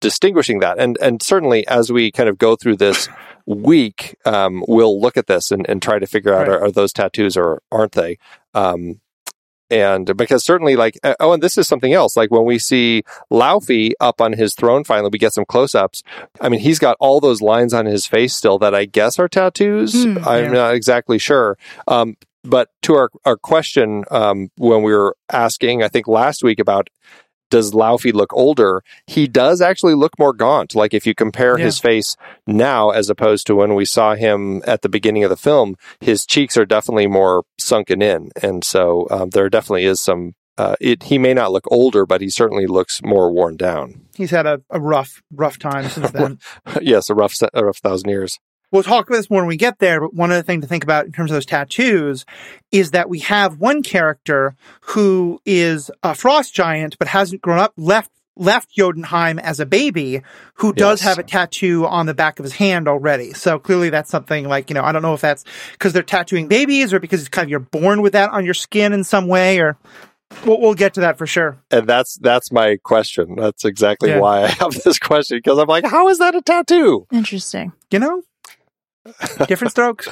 distinguishing 0.00 0.59
that. 0.61 0.79
And 0.81 0.98
and 1.00 1.22
certainly 1.22 1.66
as 1.68 1.92
we 1.92 2.11
kind 2.11 2.29
of 2.29 2.38
go 2.38 2.57
through 2.57 2.77
this 2.77 3.09
week 3.46 4.16
um, 4.24 4.64
we'll 4.66 5.00
look 5.00 5.16
at 5.16 5.27
this 5.27 5.50
and, 5.53 5.68
and 5.68 5.81
try 5.81 5.98
to 5.98 6.07
figure 6.07 6.35
out 6.35 6.48
Right. 6.48 6.57
are, 6.57 6.64
are 6.64 6.70
those 6.72 6.92
tattoos 6.92 7.37
or 7.37 7.62
aren't 7.70 7.92
they? 7.92 8.18
Um, 8.53 9.00
and 9.70 10.16
because 10.16 10.44
certainly 10.44 10.77
like 10.77 10.98
uh, 11.03 11.14
oh 11.20 11.33
and 11.33 11.42
this 11.42 11.57
is 11.57 11.66
something 11.66 11.92
else 11.92 12.16
like 12.16 12.31
when 12.31 12.44
we 12.44 12.59
see 12.59 13.03
Laufey 13.33 13.92
up 14.00 14.20
on 14.20 14.33
his 14.33 14.55
throne 14.55 14.85
finally 14.85 15.11
we 15.12 15.18
get 15.18 15.33
some 15.33 15.44
close-ups 15.46 16.03
I 16.40 16.48
mean 16.48 16.61
he's 16.61 16.79
got 16.79 16.96
all 17.00 17.20
those 17.20 17.40
lines 17.40 17.72
on 17.72 17.87
his 17.87 18.07
face 18.07 18.35
still 18.35 18.59
that 18.59 18.74
I 18.74 18.85
guess 18.85 19.18
are 19.18 19.29
tattoos 19.29 19.92
Hmm, 20.05 20.18
I'm 20.24 20.53
not 20.53 20.74
exactly 20.74 21.18
sure 21.18 21.57
um, 21.88 22.16
but 22.42 22.68
to 22.83 22.94
our, 22.94 23.11
our 23.24 23.37
question 23.38 24.05
um, 24.11 24.50
when 24.59 24.83
we 24.83 24.92
were 24.92 25.16
asking 25.33 25.83
I 25.83 25.88
think 25.88 26.07
last 26.07 26.42
week 26.44 26.59
about 26.59 26.88
does 27.50 27.72
Laufey 27.72 28.12
look 28.12 28.33
older? 28.33 28.83
He 29.07 29.29
does 29.29 29.61
actually 29.61 29.94
look 29.94 30.18
more 30.18 30.33
gaunt. 30.33 30.74
Like 30.74 30.92
if 30.92 31.07
you 31.07 31.14
compare 31.14 31.57
Yeah. 31.57 31.66
his 31.66 31.79
face 31.79 32.16
now 32.48 32.90
as 32.90 33.09
opposed 33.09 33.46
to 33.46 33.55
when 33.55 33.74
we 33.74 33.85
saw 33.85 34.16
him 34.16 34.61
at 34.66 34.83
the 34.83 34.88
beginning 34.88 35.22
of 35.22 35.31
the 35.31 35.37
film, 35.37 35.77
his 36.00 36.27
cheeks 36.27 36.57
are 36.57 36.64
definitely 36.64 37.07
more 37.07 37.44
sunken 37.64 38.03
in, 38.03 38.31
and 38.42 38.64
so 38.64 39.07
um, 39.11 39.31
there 39.31 39.48
definitely 39.48 39.85
is 39.85 40.00
some. 40.00 40.35
Uh, 40.57 40.77
it 40.81 41.05
he 41.05 41.18
may 41.18 41.35
not 41.35 41.50
look 41.50 41.64
older, 41.70 42.07
but 42.07 42.20
he 42.20 42.31
certainly 42.31 42.66
looks 42.66 43.00
more 43.03 43.33
worn 43.33 43.57
down. 43.57 44.07
He's 44.14 44.31
had 44.31 44.46
a, 44.46 44.61
a 44.70 44.81
rough, 44.81 45.22
rough 45.33 45.59
time 45.59 45.88
since 45.88 46.12
then. 46.12 46.38
yes, 46.81 47.11
a 47.11 47.14
rough, 47.14 47.35
a 47.53 47.64
rough 47.64 47.79
thousand 47.79 48.11
years. 48.11 48.38
We'll 48.74 48.83
talk 48.83 49.07
about 49.07 49.18
this 49.18 49.31
more 49.31 49.42
when 49.42 49.48
we 49.48 49.57
get 49.57 49.79
there, 49.79 50.00
but 50.00 50.14
one 50.14 50.33
other 50.33 50.42
thing 50.42 50.61
to 50.61 50.66
think 50.66 50.83
about 50.83 51.07
in 51.07 51.12
terms 51.12 51.31
of 51.31 51.37
those 51.37 51.46
tattoos 51.46 52.24
is 52.72 52.90
that 52.90 53.09
we 53.09 53.20
have 53.20 53.61
one 53.61 53.85
character 53.85 54.57
who 54.81 55.40
is 55.46 55.92
a 56.03 56.12
frost 56.12 56.55
giant 56.55 56.98
but 56.98 57.07
hasn't 57.07 57.40
grown 57.40 57.61
up, 57.61 57.72
left 57.77 58.11
left 58.36 58.70
Jotunheim 58.70 59.38
as 59.38 59.60
a 59.60 59.66
baby, 59.66 60.22
who 60.54 60.72
does 60.72 61.00
Yes. 61.00 61.08
have 61.08 61.18
a 61.18 61.22
tattoo 61.22 61.86
on 61.86 62.06
the 62.06 62.14
back 62.14 62.38
of 62.38 62.44
his 62.44 62.54
hand 62.54 62.88
already. 62.88 63.32
So 63.32 63.58
clearly 63.58 63.90
that's 63.90 64.10
something 64.10 64.48
like, 64.48 64.70
you 64.70 64.74
know, 64.74 64.82
I 64.82 64.92
don't 64.92 65.02
know 65.02 65.14
if 65.14 65.20
that's 65.20 65.44
because 65.72 65.92
they're 65.92 66.02
tattooing 66.02 66.48
babies 66.48 66.92
or 66.92 66.98
because 67.00 67.20
it's 67.20 67.28
kind 67.28 67.46
of 67.46 67.50
you're 67.50 67.60
born 67.60 68.02
with 68.02 68.12
that 68.14 68.30
on 68.30 68.44
your 68.44 68.54
skin 68.54 68.92
in 68.92 69.04
some 69.04 69.28
way 69.28 69.60
or 69.60 69.76
we'll, 70.44 70.60
we'll 70.60 70.74
get 70.74 70.94
to 70.94 71.00
that 71.02 71.16
for 71.16 71.26
sure. 71.26 71.58
And 71.70 71.86
that's 71.86 72.16
that's 72.20 72.50
my 72.50 72.76
question. 72.82 73.36
That's 73.36 73.64
exactly 73.64 74.10
Yeah. 74.10 74.18
why 74.18 74.42
I 74.44 74.46
have 74.48 74.72
this 74.82 74.98
question 74.98 75.38
because 75.38 75.58
I'm 75.58 75.68
like, 75.68 75.86
how 75.86 76.08
is 76.08 76.18
that 76.18 76.34
a 76.34 76.42
tattoo? 76.42 77.06
Interesting. 77.12 77.72
You 77.90 78.00
know? 78.00 78.22
Different 79.48 79.70
strokes. 79.70 80.08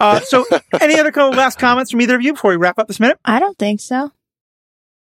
Uh, 0.00 0.18
so 0.20 0.46
any 0.80 0.98
other 0.98 1.12
kind 1.12 1.36
last 1.36 1.58
comments 1.58 1.90
from 1.90 2.00
either 2.00 2.16
of 2.16 2.22
you 2.22 2.32
before 2.32 2.50
we 2.52 2.56
wrap 2.56 2.78
up 2.78 2.88
this 2.88 2.98
minute? 2.98 3.18
I 3.24 3.38
don't 3.38 3.58
think 3.58 3.80
so. 3.80 4.12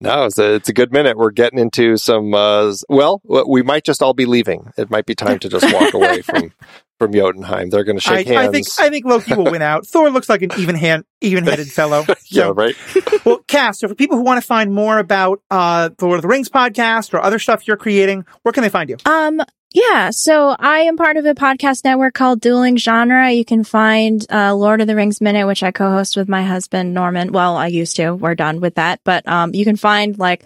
No, 0.02 0.24
it's 0.24 0.38
a, 0.38 0.54
it's 0.54 0.68
a 0.68 0.72
good 0.72 0.92
minute. 0.92 1.16
We're 1.16 1.30
getting 1.30 1.60
into 1.60 1.96
some. 1.96 2.34
Uh, 2.34 2.74
well, 2.88 3.22
we 3.46 3.62
might 3.62 3.84
just 3.84 4.02
all 4.02 4.14
be 4.14 4.26
leaving. 4.26 4.72
It 4.76 4.90
might 4.90 5.06
be 5.06 5.14
time 5.14 5.38
to 5.38 5.48
just 5.48 5.72
walk 5.72 5.94
away 5.94 6.22
from 6.22 6.52
from 6.98 7.12
Jotunheim. 7.12 7.70
They're 7.70 7.84
going 7.84 7.98
to 7.98 8.02
shake 8.02 8.26
I, 8.26 8.32
hands. 8.32 8.48
I 8.48 8.50
think 8.50 8.66
I 8.78 8.90
think 8.90 9.04
Loki 9.06 9.34
will 9.34 9.50
win 9.50 9.62
out. 9.62 9.86
Thor 9.86 10.10
looks 10.10 10.28
like 10.28 10.42
an 10.42 10.50
even 10.58 10.74
hand, 10.74 11.04
even 11.20 11.44
headed 11.44 11.66
fellow. 11.72 12.04
yeah, 12.26 12.50
right. 12.52 12.74
well, 13.24 13.38
Cass. 13.46 13.78
So 13.78 13.88
for 13.88 13.94
people 13.94 14.16
who 14.16 14.24
want 14.24 14.40
to 14.40 14.46
find 14.46 14.74
more 14.74 14.98
about 14.98 15.40
uh, 15.52 15.90
the 15.96 16.04
Lord 16.06 16.18
of 16.18 16.22
the 16.22 16.28
Rings 16.28 16.48
podcast 16.48 17.14
or 17.14 17.20
other 17.20 17.38
stuff 17.38 17.68
you're 17.68 17.76
creating, 17.76 18.24
where 18.42 18.52
can 18.52 18.64
they 18.64 18.70
find 18.70 18.90
you? 18.90 18.96
Um, 19.06 19.40
yeah, 19.74 20.10
so 20.10 20.54
I 20.58 20.80
am 20.80 20.96
part 20.96 21.16
of 21.16 21.24
a 21.24 21.34
podcast 21.34 21.84
network 21.84 22.14
called 22.14 22.40
Dueling 22.40 22.76
Genre. 22.76 23.30
You 23.30 23.44
can 23.44 23.64
find 23.64 24.24
uh, 24.30 24.54
Lord 24.54 24.80
of 24.80 24.86
the 24.86 24.96
Rings 24.96 25.20
Minute, 25.20 25.46
which 25.46 25.62
I 25.62 25.70
co-host 25.70 26.16
with 26.16 26.28
my 26.28 26.42
husband 26.42 26.94
Norman. 26.94 27.32
Well, 27.32 27.56
I 27.56 27.68
used 27.68 27.96
to. 27.96 28.14
We're 28.14 28.34
done 28.34 28.60
with 28.60 28.74
that, 28.74 29.00
but 29.04 29.26
um, 29.26 29.54
you 29.54 29.64
can 29.64 29.76
find 29.76 30.18
like 30.18 30.44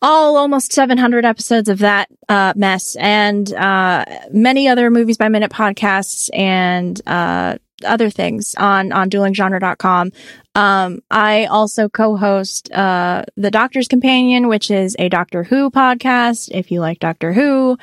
all 0.00 0.36
almost 0.36 0.72
700 0.72 1.24
episodes 1.24 1.68
of 1.68 1.78
that 1.78 2.08
uh, 2.28 2.52
mess 2.56 2.94
and 2.96 3.52
uh, 3.54 4.04
many 4.30 4.68
other 4.68 4.90
movies 4.90 5.16
by 5.16 5.28
minute 5.28 5.50
podcasts 5.50 6.28
and 6.34 7.00
uh, 7.06 7.56
other 7.84 8.10
things 8.10 8.54
on 8.56 8.92
on 8.92 9.10
duelinggenre.com. 9.10 10.10
Um, 10.54 11.00
I 11.10 11.46
also 11.46 11.88
co-host 11.88 12.72
uh, 12.72 13.24
the 13.36 13.50
Doctor's 13.50 13.88
Companion, 13.88 14.48
which 14.48 14.70
is 14.70 14.94
a 14.98 15.08
Doctor 15.08 15.42
Who 15.42 15.70
podcast. 15.70 16.50
If 16.52 16.70
you 16.70 16.80
like 16.80 16.98
Doctor 16.98 17.32
Who, 17.32 17.76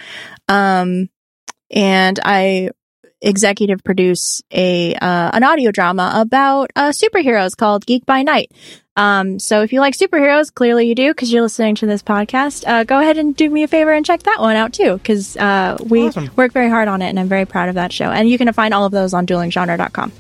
um, 0.48 1.10
and 1.70 2.20
I 2.24 2.70
executive 3.22 3.84
produce 3.84 4.42
a 4.52 4.96
uh, 4.96 5.32
an 5.34 5.44
audio 5.44 5.72
drama 5.72 6.14
about 6.16 6.72
uh, 6.76 6.90
superheroes 6.90 7.56
called 7.56 7.86
Geek 7.86 8.06
by 8.06 8.24
Night. 8.24 8.52
Um, 9.02 9.40
so 9.40 9.64
if 9.64 9.74
you 9.74 9.80
like 9.80 9.96
superheroes, 9.98 10.54
clearly 10.54 10.88
you 10.88 10.94
do 10.96 11.10
because 11.10 11.34
you're 11.34 11.42
listening 11.42 11.74
to 11.76 11.88
this 11.88 12.04
podcast. 12.04 12.64
Uh, 12.68 12.84
go 12.84 13.00
ahead 13.00 13.18
and 13.18 13.36
do 13.36 13.50
me 13.50 13.64
a 13.64 13.68
favor 13.68 13.92
and 13.92 14.06
check 14.06 14.22
that 14.24 14.40
one 14.40 14.56
out 14.56 14.74
too 14.74 14.94
because 14.98 15.36
uh, 15.38 15.78
we 15.84 16.08
Awesome. 16.08 16.30
work 16.36 16.52
very 16.52 16.70
hard 16.70 16.88
on 16.88 17.02
it, 17.02 17.10
and 17.10 17.20
I'm 17.20 17.28
very 17.28 17.46
proud 17.46 17.70
of 17.70 17.76
that 17.76 17.92
show. 17.92 18.12
And 18.12 18.30
you 18.30 18.38
can 18.38 18.52
find 18.54 18.74
all 18.74 18.86
of 18.86 18.92
those 18.92 19.14
on 19.16 19.26
duelinggenre.com. 19.26 20.12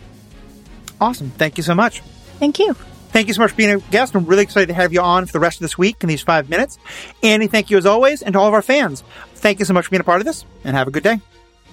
Awesome. 0.99 1.29
Thank 1.31 1.57
you 1.57 1.63
so 1.63 1.75
much. 1.75 2.01
Thank 2.39 2.57
you. 2.59 2.73
Thank 3.09 3.27
you 3.27 3.33
so 3.33 3.41
much 3.41 3.51
for 3.51 3.57
being 3.57 3.71
a 3.71 3.79
guest. 3.91 4.15
I'm 4.15 4.25
really 4.25 4.43
excited 4.43 4.67
to 4.67 4.73
have 4.73 4.93
you 4.93 5.01
on 5.01 5.25
for 5.25 5.33
the 5.33 5.39
rest 5.39 5.57
of 5.57 5.61
this 5.61 5.77
week 5.77 5.97
in 6.01 6.09
these 6.09 6.21
five 6.21 6.49
minutes. 6.49 6.77
Andy, 7.21 7.47
thank 7.47 7.69
you 7.69 7.77
as 7.77 7.85
always, 7.85 8.21
and 8.21 8.33
to 8.33 8.39
all 8.39 8.47
of 8.47 8.53
our 8.53 8.61
fans. 8.61 9.03
Thank 9.35 9.59
you 9.59 9.65
so 9.65 9.73
much 9.73 9.85
for 9.85 9.91
being 9.91 10.01
a 10.01 10.05
part 10.05 10.21
of 10.21 10.25
this, 10.25 10.45
and 10.63 10.75
have 10.75 10.87
a 10.87 10.91
good 10.91 11.03
day. 11.03 11.19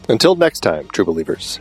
Until 0.08 0.34
next 0.34 0.60
time, 0.60 0.88
true 0.88 1.04
believers. 1.04 1.60